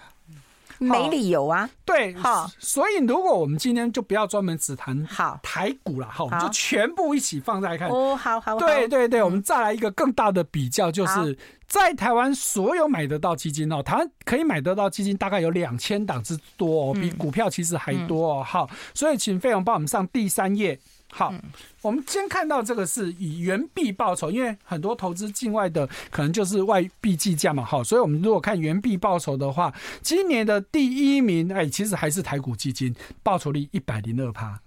[0.80, 5.40] 没理由啊，对，好，所以如果我们今天就不要专门只谈好。
[5.44, 7.90] 台股了，好，我们就全部一起放在看。
[7.90, 20.80] 哦，好好，对对对，我们再来一个更大的比较，就是在台湾所有买得到基金哦，台湾可以买得到基金大概有两千档之多哦，比股票其实还多哦，好，所以请费勇帮我们上第三页。
[21.12, 21.34] 好，
[21.82, 27.66] 我们先看到这个是以元币报酬，因为很多投资境外的可能就是外币计价嘛。
[27.66, 34.60] 好，所以我们如果看元币报酬的话，今年的第一名，哎，其实还是台股基金，报酬率一百零二趴，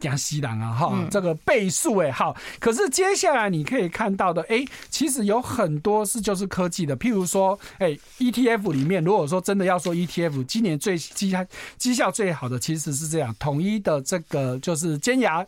[0.00, 2.36] 江西郎啊，哈，这个倍数哎，好。
[2.58, 11.32] 可是接下来你可以看到的，哎，其实有很多是就是科技的，譬如说，哎，ETF 里面，如果说真的要说 ETF，今年最绩
[11.78, 15.46] 绩效最好的其实是这样，统一的这个就是尖牙。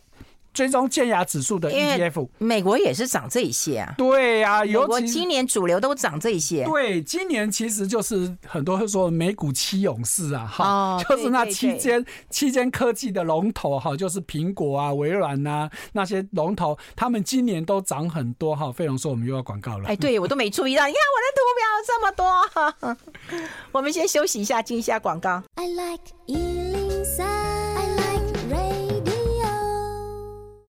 [0.57, 3.93] 追踪尖牙指数的 ETF，美国也是涨这一些啊。
[3.95, 6.65] 对啊，尤其今年主流都涨这一些。
[6.65, 18.71] 对，今年其实就是很多会说美股七勇士啊，哈、哦，就是那期间期间科技的龙头哈，就是苹果啊、微软呐那些龙头，他们今年都涨很多哈。
[18.71, 22.25] 费龙说我们又要广告了，哎，对我都没注意到，你看我的图表这么多。
[23.71, 25.43] 我们先休息一下，进一下广告。
[25.53, 26.01] I like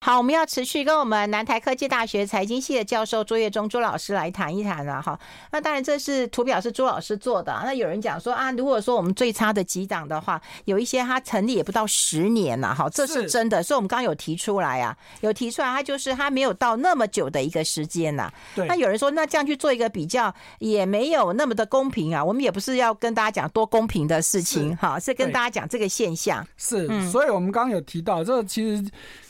[0.09, 5.19] 好，我们要持续跟我们南台科技大学财经系的教授朱月忠朱老师来谈一谈了哈。
[5.51, 7.61] 那当然，这是图表是朱老师做的。
[7.63, 13.61] 那有人讲说啊，如果说我们最差的几档的话，有一些它成立也不到十年了哈，这是真的。
[13.61, 18.33] 所以我们刚刚有提出来啊，有提出来，它就是它没有到那么久的一个时间呐。
[18.55, 18.65] 对。
[18.65, 22.25] 那有人说，那这样去做一个比较也没有那么的公平啊。
[22.25, 26.43] 我们也不是要跟大家讲多公平的事情哈，是跟大家讲这个现象。
[26.57, 28.83] 是，所以我们刚刚有提到，这其实。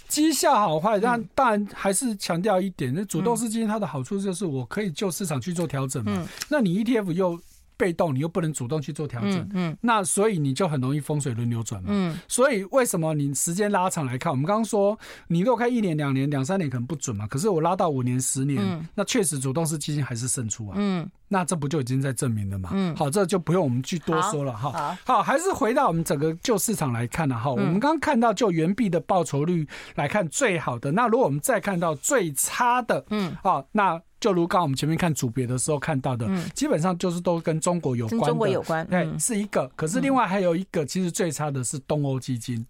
[0.10, 6.28] 绩效好坏，但当然还是强调一点，那主动式基金它的好处就是我可以就市场去做调整嘛。
[6.50, 7.40] 那你 ETF 又
[7.80, 11.88] 被动，你又不能主动去做调整，嗯，那所以你就很容易风水轮流转嘛。
[11.92, 15.00] 嗯，所以为什么你时间拉长来看，我们刚刚说
[15.30, 20.76] 你如果看一年、两年、两三年可能不准嘛，可是我拉到五年、十年，那确实主动式基金还是胜出啊。
[20.78, 21.10] 嗯。
[21.32, 22.72] 那这不就已经在证明了嘛？
[22.74, 24.72] 嗯，好，这就不用我们去多说了哈。
[25.06, 27.52] 好，好，还是回到我们整个旧市场来看了哈。
[27.52, 39.70] 我们刚刚看到就原币的报酬率来看最好的，那如果我们再看到最差的，嗯，好，那就如刚刚我们前面看组别的时候看到的，基本上就是都跟中国有关的，中国有关，对，是一个。
[39.76, 42.66] 可是另外还有一个，其实最差的是东欧基金。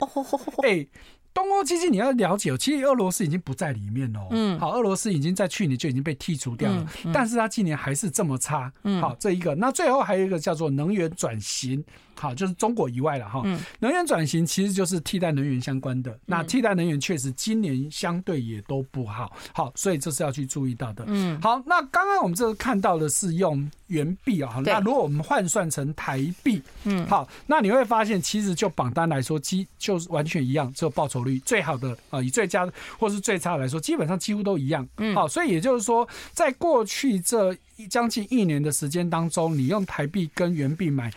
[0.64, 0.86] 哎。
[1.32, 4.28] 东欧基金你要了解哦，其实俄罗斯已经不在里面哦。
[4.32, 8.70] 嗯，好，俄罗斯已经在去年就已经被剔除掉了，但是它今年还是这么差。
[8.84, 11.82] 嗯，好，这一个，那最后还有一个叫做能源转型。
[12.20, 13.42] 好，就是中国以外了哈。
[13.80, 16.20] 能源转型其实就是替代能源相关的。
[16.26, 19.32] 那替代能源确实今年相对也都不好。
[19.54, 21.06] 好，所以这是要去注意到的。
[21.08, 24.62] 嗯，好，那刚刚我们这个看到的是用元币啊。
[24.66, 34.88] 那如果我们换算成台币，嗯，好，那你会发现其实就榜单来说，基就是完全一样，只有报酬率最好的啊，以最佳或是最差的来说，基本上几乎都一样。
[34.98, 37.56] 嗯，好，所以也就是说，在过去这
[37.88, 41.12] 将近一年的时间当中，你用台币跟元币买。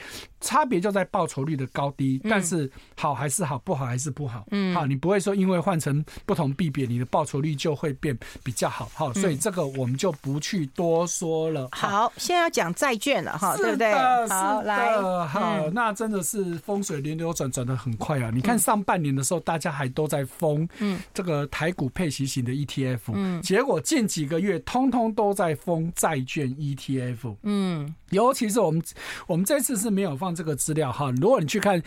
[0.45, 4.45] 差别就在报酬率的高低，但是好还是好，不好还是不好。
[4.51, 8.91] 嗯，好，你不会说因为换成不同币别，你的报酬率就会变比较好。
[8.93, 11.69] 好，所以这个我们就不去多说了。
[11.71, 13.95] 好，现在要讲债券了哈，对不对？
[14.29, 18.33] 好，来，好，那真的是风水轮流转，转的很快啊！
[18.35, 28.83] 你看上半年的时候，大家还都在封，嗯，这个台股配息型的 ETF，嗯，结果近几个月通通都在封债券 ETF，嗯，尤其是我们
[29.29, 30.33] 我们这次是没有放。
[30.33, 31.83] 这个资料哈，如果你去看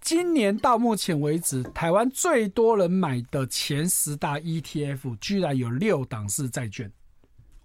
[0.00, 6.88] 今年到目前为止，台湾最多人买的前十大 ETF，居然有六档是债券。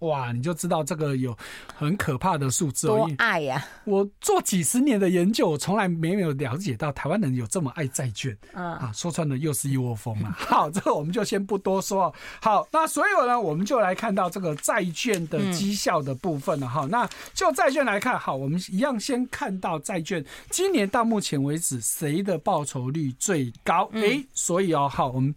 [0.00, 1.36] 哇，你就知道这个有
[1.74, 2.86] 很可怕的数字。
[2.86, 3.64] 多爱呀！
[3.84, 8.36] 我做几十年的研究，我从来没有了解到台湾人有这么爱债券。
[8.52, 10.30] 嗯啊，说穿了又是一窝蜂了。
[10.38, 12.14] 好，这个我们就先不多说。
[12.40, 16.86] 好，那所以呢，我们就来看到这个债券的绩效的部分了哈。
[16.90, 23.90] 那就债券来看，好，我们一样先看到债券今年到目前为止谁的报酬率最高？
[23.94, 25.34] 哎，所以哦，好，我们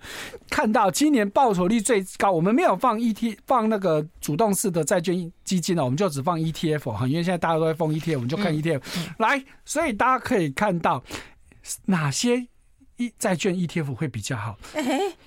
[0.50, 8.82] 看到今年报酬率最高，我们没有放 ET 放那个主动式的债券基金呢，我们就只放 ETF 哈，因为现在大家都在放 ETF，我们就看 ETF
[9.18, 11.04] 来，所以大家可以看到
[11.86, 12.48] 哪些
[12.98, 14.58] 一债券 ETF 会比较好。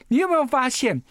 [0.09, 1.03] 你有没有发现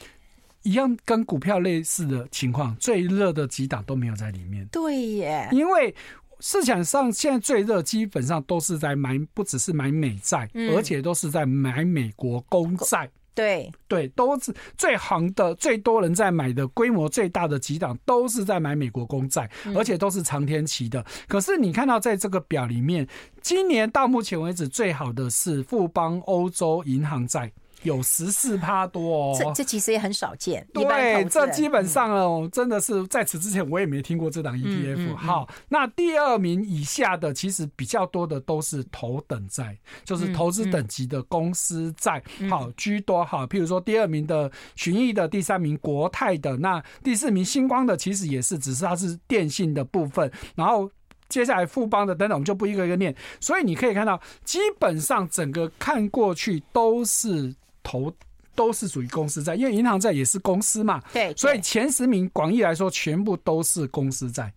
[0.64, 2.76] 一样跟股票类似的情况？
[2.78, 4.66] 最热的几档都没有在里面。
[4.72, 5.94] 对耶，因为
[6.40, 13.10] 市场上现在最热基本上都是在买，不只是买美债，而且都是在买美国公债。
[13.36, 21.04] 对对，都是最行的、最多人在买的、规模最大的几档，都是在买美国公债，而且都是长天期的。
[21.28, 23.08] 可是你看到在这个表里面，
[23.42, 27.52] 今年到目前为止最好的是富邦欧洲银行债。
[27.84, 30.66] 有十四趴多哦，这这其实也很少见。
[30.74, 35.16] 对，这基本上哦，真的是在此之前我也没听过这档 ETF。
[35.16, 43.24] 好，那第二名以下的其实比较多的都是头等债，就是投资等级的公司债，好居多。
[43.24, 50.32] 好，譬如说第二名的群益的，第三名国泰的，那第四名星光的，其实也是，只是它是电信的部分。
[50.56, 50.90] 然后
[51.28, 53.14] 接下来富邦的等等，我们就不一个一个念。
[53.40, 57.54] 所以你可以看到，基本上整个看过去都是。
[57.84, 58.12] 投
[58.56, 64.54] 都是属于公司债，因为银行债也是公司嘛，对，所以前十名广义来说全部都是公司债，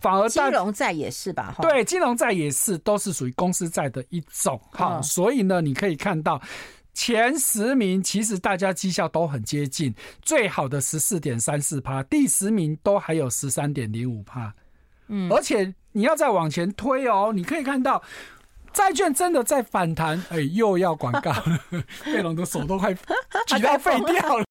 [0.00, 1.54] 反而金融债也是吧？
[1.60, 4.60] 对，金融债也是都是属于公司债的一种。
[4.70, 6.40] 好，所以呢，你可以看到
[6.92, 9.92] 前十名其实大家绩效都很接近，
[10.22, 14.54] 最好的十四点三四趴，第十名都还有十三点零五趴，
[15.08, 18.00] 嗯，而且你要再往前推哦，你可以看到。
[18.74, 21.60] 债券真的在反弹，哎，又要广告了，
[22.04, 22.92] 贝龙的手都快
[23.46, 24.44] 举到废掉了。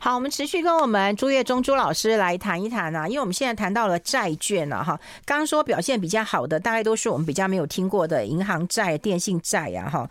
[0.00, 10.06] 好，我们持续跟我们朱月忠朱老师来谈一谈啊，因为我们现在谈到了债券了哈，刚刚说表现比较好的，大概都是我们比较没有听过的银行债、电信债呀，哈，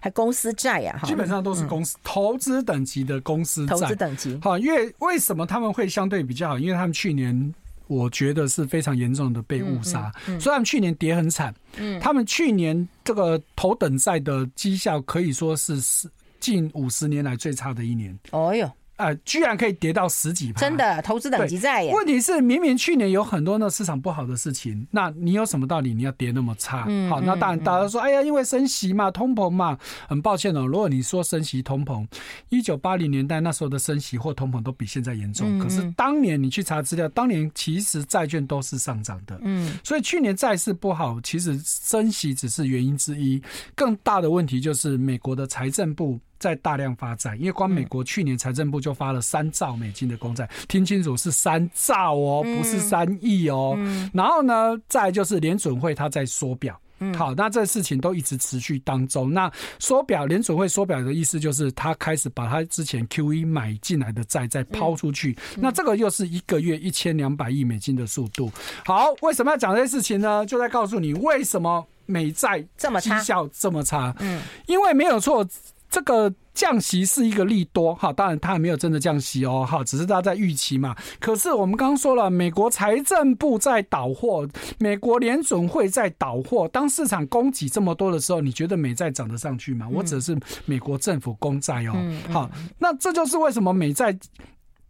[0.00, 4.38] 还公司债呀，哈，基本上都是公司投资等级的公司债，投资等级。
[4.42, 6.58] 好，因为为什么他们会相对比较好？
[6.58, 7.52] 因为他们去年。
[7.86, 11.54] 我觉得是非常严重的被误杀，虽然去年跌很惨，
[12.00, 16.08] 他们去年这个头等赛的绩效可以说是是
[16.40, 18.18] 近五十年来最差的一年。
[18.30, 18.70] 哦哟。
[18.96, 21.92] 呃，居然可以跌到十几趴，真的投资等级债耶。
[21.92, 26.84] 问题是，明明去年有很多那市场不好的事情，那你有什么道理你要跌那么差？
[26.88, 29.76] 嗯、好，那当然大家说，哎呀，因为升息嘛，通膨嘛。
[30.08, 32.06] 很抱歉哦，如果你说升息通膨，
[32.50, 35.58] 一九八零年代那时候的升息或通膨都比现在严重。
[35.58, 39.38] 嗯、可是当年你去查资料，当年其实债券都是上涨的。
[39.42, 43.42] 嗯，所以去年债市不好，其实升息只是原因之一，
[43.74, 46.20] 更大的问题就是美国的财政部。
[46.44, 53.74] 在大量发债，因为光美国去年财政部就发了三兆美金的公债，听清楚是三兆哦，不是三亿哦。
[54.12, 56.78] 然后呢，再就是联准会它在缩表，
[57.16, 59.32] 好，那这事情都一直持续当中。
[59.32, 68.52] 那缩表，联准会缩表的意思就是他开始把他之前 QE 买进来的债再抛出去，那这个又是一个月一千两百亿美金的速度。
[68.84, 70.44] 好，为什么要讲这些事情呢？
[70.44, 74.14] 就在告诉你为什么美债这么绩效这么差。
[74.18, 75.48] 嗯，因为没有错。
[75.94, 80.92] 这个降息是一个利多哈，当然它还没有真的降息哦哈，只是大家在预期嘛。
[81.20, 84.44] 可是我们刚刚说了，美国财政部在倒货，
[84.80, 86.66] 美国联准会在倒货。
[86.66, 89.88] 当市场供给这么多的时候，你觉得美债涨得上去吗？
[89.88, 91.94] 我指的是美国政府公债哦。
[92.32, 94.18] 好，那这就是为什么美债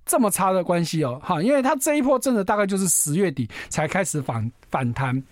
[0.07, 5.23] 这么差的关系哦哈，因为它这一波真的大概就是十月底才开始反反弹。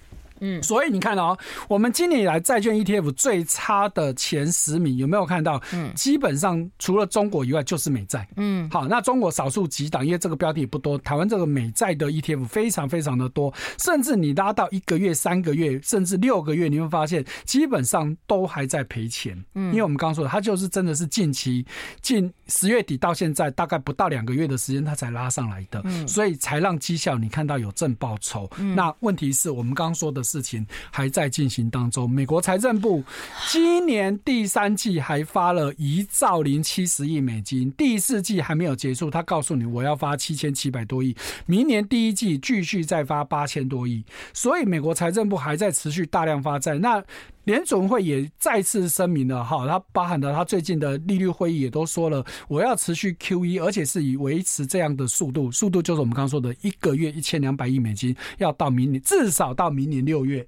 [0.43, 1.39] 嗯，所以你看哦，
[1.69, 5.63] 我们今年以来债券 ETF 最差的前十名有没有看到？
[5.73, 8.29] 嗯，基本上除了中国以外就是美债。
[8.37, 10.99] 嗯，好，那中国少数几档，因为这个标的也不多。
[10.99, 19.41] 台湾这个美债的 ETF 非常非常的多，甚至你拉到一个月、三个月，甚至六个月，你会发现基本上都还在赔钱。
[19.55, 21.65] 嗯，因为我们刚刚说的，它就是真的是近期
[22.01, 25.81] 近十月底到现在大概不到两个月的时间，它才拉上来的。
[25.85, 28.51] 嗯，所以才让绩效你看到有正报酬。
[28.59, 30.32] 嗯，那问题是我们刚刚说的是。
[30.33, 32.09] 事情还在进行当中。
[32.09, 33.05] 美国财政部
[33.51, 41.15] 今年第三季还发了一兆零七十亿美金，第四季还没有结束，他告诉你我要发七千七百多亿，
[41.45, 44.03] 明年第一季继续再发八千多亿。
[44.33, 46.79] 所以美国财政部还在持续大量发债。
[46.79, 47.05] 那
[47.45, 60.47] 联准会也再次声明了哈，它包含了它最近的利率会议也都说了，我要持续 QE，而且是以维持这样的速度，速度就是我们刚刚说的一个月一千两百亿美金，要到明年至少到明年六月。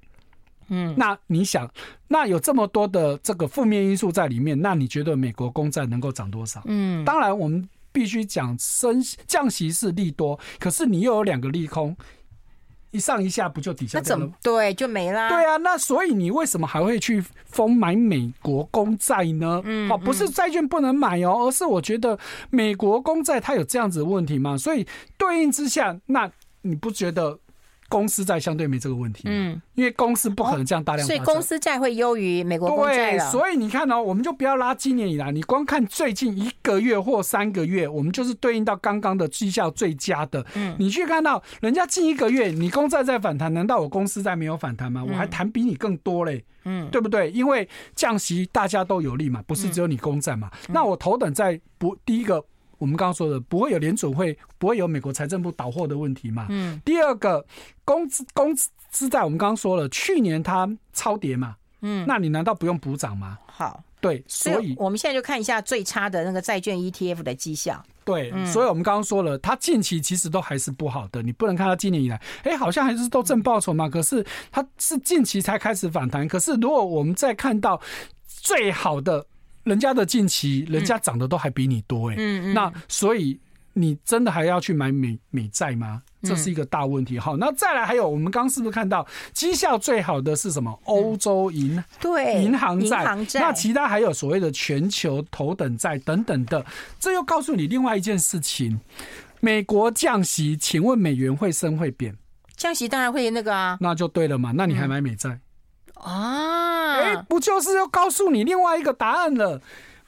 [0.69, 1.71] 嗯，那你想，
[2.09, 6.63] 那有这么多的这个负面因素在里面，那你觉得美国公债能够涨多少？
[6.67, 11.95] 嗯，当然我们必须讲升降息是利多，可是你又有两个利空。
[12.95, 14.03] 一上一下不就抵消掉了？
[14.03, 15.29] 那怎么对就没啦？
[15.29, 19.61] 对啊，那所以你为什么还会去疯买美国公债呢？
[19.65, 22.17] 嗯，好，不是债券不能买哦，而是我觉得
[22.51, 24.57] 美国公债它有这样子的问题嘛？
[24.57, 24.87] 所以
[25.19, 26.31] 对应之下，那
[26.63, 27.37] 你不觉得？
[27.95, 33.13] 公司债相对没这个问题，嗯，因为公司不可能这样大量，所以公司债会优于美国公债。
[33.13, 40.45] 对，所以你看哦，我们就不要拉今年以来，你光看最近一个月或三个月，我们就是对应到刚刚的绩效最佳的。
[40.55, 45.05] 嗯，你去看到人家近一个月，你公债在反弹，难道我公司债没有反弹吗？
[45.09, 47.31] 我还谈比你更多嘞，嗯，对不对？
[47.31, 50.51] 因为降息大家都有利嘛，不是只有你公债嘛。
[50.69, 52.45] 那我头等债不第一个。
[52.85, 56.49] 我们刚刚说的不会有联准会，不会有美国财政部倒货的问题嘛？
[56.51, 56.79] 嗯。
[56.85, 57.43] 第二个，
[57.83, 58.55] 公资公
[58.91, 61.57] 资债，我们刚刚说了，去年它超跌嘛？
[61.81, 62.05] 嗯。
[62.07, 63.39] 那你难道不用补涨吗？
[63.47, 67.83] 好，对，所以我们现在就看一下最差的那个债券 ETF 的绩效。
[68.05, 71.23] 对，所以我们刚刚说了，它近期其实都还是不好的。
[71.23, 73.89] 你不能看它今年以来，哎，好像还是都正报酬嘛。
[73.89, 74.23] 可是
[74.53, 76.29] 它是近期才开始反弹。
[76.29, 77.81] 可是如果我们再看到
[78.27, 79.25] 最好的。
[79.65, 83.39] 人家的近期，人家涨的都还比你多哎，嗯嗯，那所以
[83.73, 86.03] 你真的还要去买美美债吗？
[86.23, 87.19] 这是一个大问题。
[87.19, 90.81] 好，那再来还有，我们刚刚是不是看到绩效最好的是什么？
[90.85, 93.05] 欧洲银对银行债，
[93.35, 96.65] 那其他还有所谓的全球头等债等等的，
[96.99, 98.81] 这又告诉你另外一件事情：
[99.41, 102.17] 美国降息，请问美元会升会贬？
[102.57, 104.53] 降息当然会那个啊，那就对了嘛。
[104.55, 105.39] 那你还买美债？
[105.95, 109.61] 啊，哎，不就是要告诉你另外一个答案了？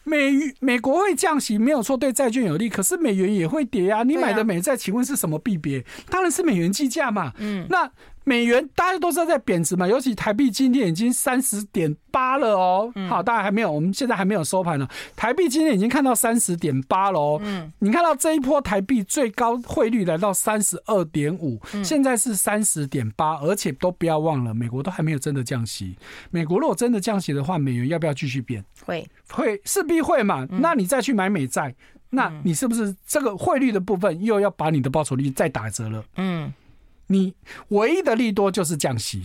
[0.04, 4.02] 美美国会降息没有错，对债券有利，可是美元也会跌啊。
[4.02, 5.84] 你买的美债，请问是什么币别？
[6.08, 7.32] 当然是美元计价嘛。
[7.38, 7.90] 嗯，那。
[8.28, 12.92] 美元大家都知道在贬值嘛，尤其台币今天已经三十点八了哦。
[13.08, 14.88] 好，大家还没有，我们现在还没有收盘呢。
[15.14, 17.40] 台币今天已经看到三十点八了哦。
[17.44, 25.96] 嗯，你看到这一波台币最高汇率来到三十二点五，现在是三十点八，而且都不要忘了，美国都还没有真的降息。
[26.32, 28.64] 美国如果真的降息的话，美元要不要继续贬？
[28.84, 30.44] 会，会，势必会嘛。
[30.50, 31.72] 那你再去买美债，
[32.10, 36.04] 那你是不是这个汇率的部分又要把你的报酬率再打折了？
[36.16, 36.52] 嗯。
[37.06, 37.32] 你
[37.68, 39.22] 唯一的利多就是降息，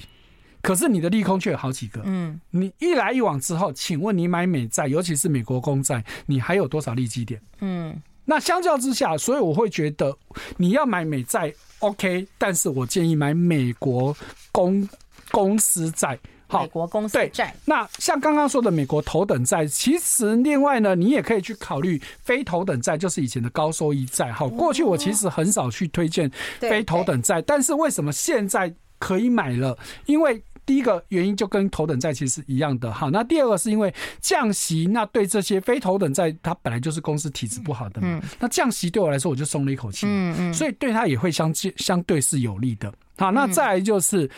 [0.61, 2.01] 可是你的利空却有好几个。
[2.05, 7.41] 嗯，你一来一往之后，请问你买美债，尤其是美国公债，你还有多少利基点？
[7.59, 10.15] 嗯，那相较之下，所以我会觉得
[10.57, 14.15] 你要买美债 OK，但是我建议买美国
[14.51, 14.87] 公
[15.31, 16.17] 公司债。
[16.59, 24.31] 美国公司债，那像刚刚说的美国头等债，其实另外呢，你也可以去考虑非头等债，就是以前的高收益债。
[24.31, 26.29] 好，过去我其实很少去推荐
[26.59, 29.77] 非头等债，但是为什么现在可以买了？
[30.05, 32.91] 因为第一个原因就跟头等债其实一样的。
[32.91, 38.21] 好，那第二个是因为降息，那对这些非头等债，它本来就是公司体质不好的嘛。
[38.39, 40.05] 那降息对我来说，我就松了一口气。
[40.07, 42.93] 嗯嗯，所以对它也会相相对是有利的。
[43.17, 44.29] 好，那再来就是。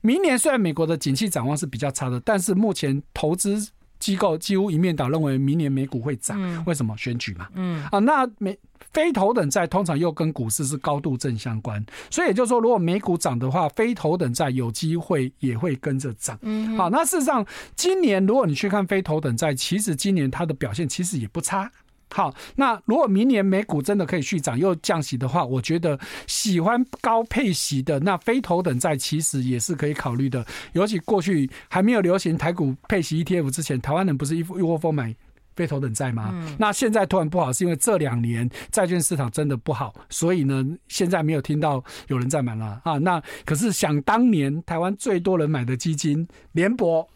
[0.00, 3.68] 明年虽然美国的景气展望是比较差的，但是目前投资
[3.98, 6.36] 机构几乎一面倒认为明年美股会涨。
[6.40, 6.96] 嗯、为什么？
[6.96, 7.48] 选举嘛。
[7.54, 8.56] 嗯啊，那美
[8.92, 16.38] 非头等债通常又跟股市是高度正相关，所以也就是说，如果美股涨的话，非头等债有机会也会跟着涨。
[16.42, 17.44] 嗯，好，那事实上
[17.74, 21.70] 今年如果你去看非头等债，其实今年它的表现其实也不差。
[22.10, 30.44] 好，那如果明年美股真的可以续涨又降息的话，我觉得喜欢高配息的那非头等债其实也是可以考虑的。
[30.72, 35.14] 尤其过去还没有流行台股配息 ETF 之前，台湾人不是一一窝蜂买
[35.54, 36.30] 非头等债吗？
[36.32, 36.56] 嗯。
[36.58, 42.96] 那现在突然不好，是因为这两年债券市场真的不好，所以呢，现在没有听到有人在买了啊。
[42.98, 47.06] 那可是想当年台湾最多人买的基金联博。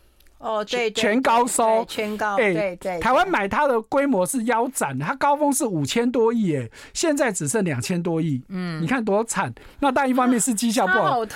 [0.42, 2.98] 哦，对，全高收，全高，对对，对。
[2.98, 9.54] 台湾买它的规模是腰斩，它高峰是五千多亿，哎，现在只剩两千多亿，嗯，你看多惨。
[9.78, 11.26] 那但一方面是绩效不好，好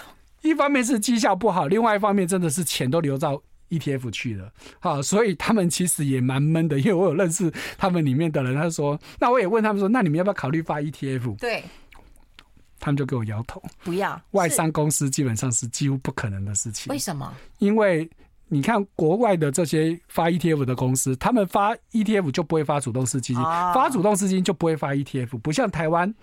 [0.42, 3.40] 一方面是绩效不好，另外一方面真的是钱都流到
[3.70, 6.80] ETF 去了，好，所以他们其实也蛮闷的。
[6.80, 7.48] 因为我有认识
[7.78, 11.38] 他们里面的人，他说，那我也问他们说，那你们要不要考虑发 ETF？
[11.38, 11.62] 对，
[12.80, 14.20] 他们就给我摇头，不要。
[14.32, 16.90] 外商公司基本上是几乎不可能的事情。
[16.92, 17.32] 为什么？
[17.58, 18.10] 因为。
[18.48, 26.14] 你看国外的这些发 ETF 的公司，他们发 ETF 就不会发主动式基金，发主动式基金就不会发 ETF，不像台湾，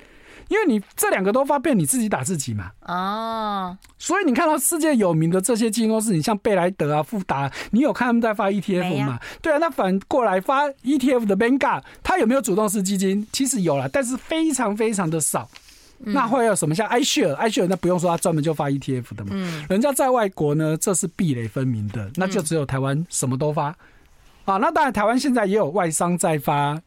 [0.48, 2.72] 因为你这两个都发变，你自己打自己嘛。
[2.86, 9.20] 哦，所以你看到世界有名的这些基金公司，你像贝莱德啊、富达，你有看他们在发 ETF 吗？
[9.42, 13.28] 对啊，那反过来发 ETF 的 Vanguard，它有没有主动式基金？
[13.34, 15.50] 其实有了，但是非常非常的少。
[16.06, 16.76] 那会有什么？
[16.76, 19.32] 像 iShare，iShare 那不用说，它专门就发 ETF 的嘛。
[19.34, 23.76] 嗯，人家在外国呢，这是壁垒分明的，那就只有台湾什么都发。
[24.46, 26.82] 啊，那当然台湾现在也有外商在发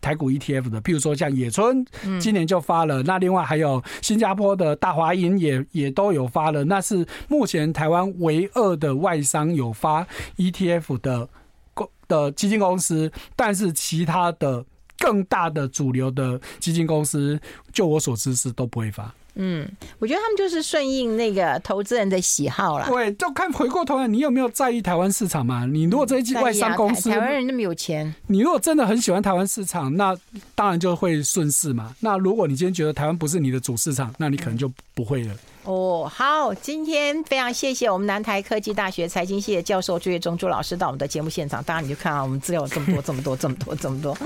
[0.00, 1.84] 台股 ETF 的，譬如说像野村，
[2.20, 3.02] 今年就发了。
[3.02, 6.64] 那另外还有新加坡的大华银也也都有发了。
[6.64, 10.06] 那是目前台湾唯二的外商有发
[10.36, 11.28] ETF 的
[11.74, 14.64] 公的基金公司，但是其他的。
[15.02, 17.38] 更大的主流的基金公司，
[17.72, 19.12] 就我所知是都不会发。
[19.34, 19.66] 嗯，
[19.98, 22.86] 我觉得他们就是顺应那个投资人的喜好啦。
[22.86, 25.64] 对，就看回过头来，你有没有在意台湾市场嘛？
[25.64, 30.14] 你如果这一季外商公司，台湾人那么有钱，你如果真的很喜欢台湾市场，那
[30.54, 31.94] 当然就会顺势嘛。
[32.00, 35.34] 那如果你今天觉得台湾不是你的主市场，那你可能就不会了。
[35.64, 41.62] 哦，好，今天非常谢谢我们南台科技大学财经系的教授朱月忠朱老师到我们的节目现场。
[41.62, 44.18] 当然，你就看啊，我们资料有这么多，这么多，这么多，这么多。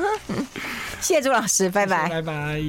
[1.00, 2.66] 谢谢朱老师，拜拜，拜拜。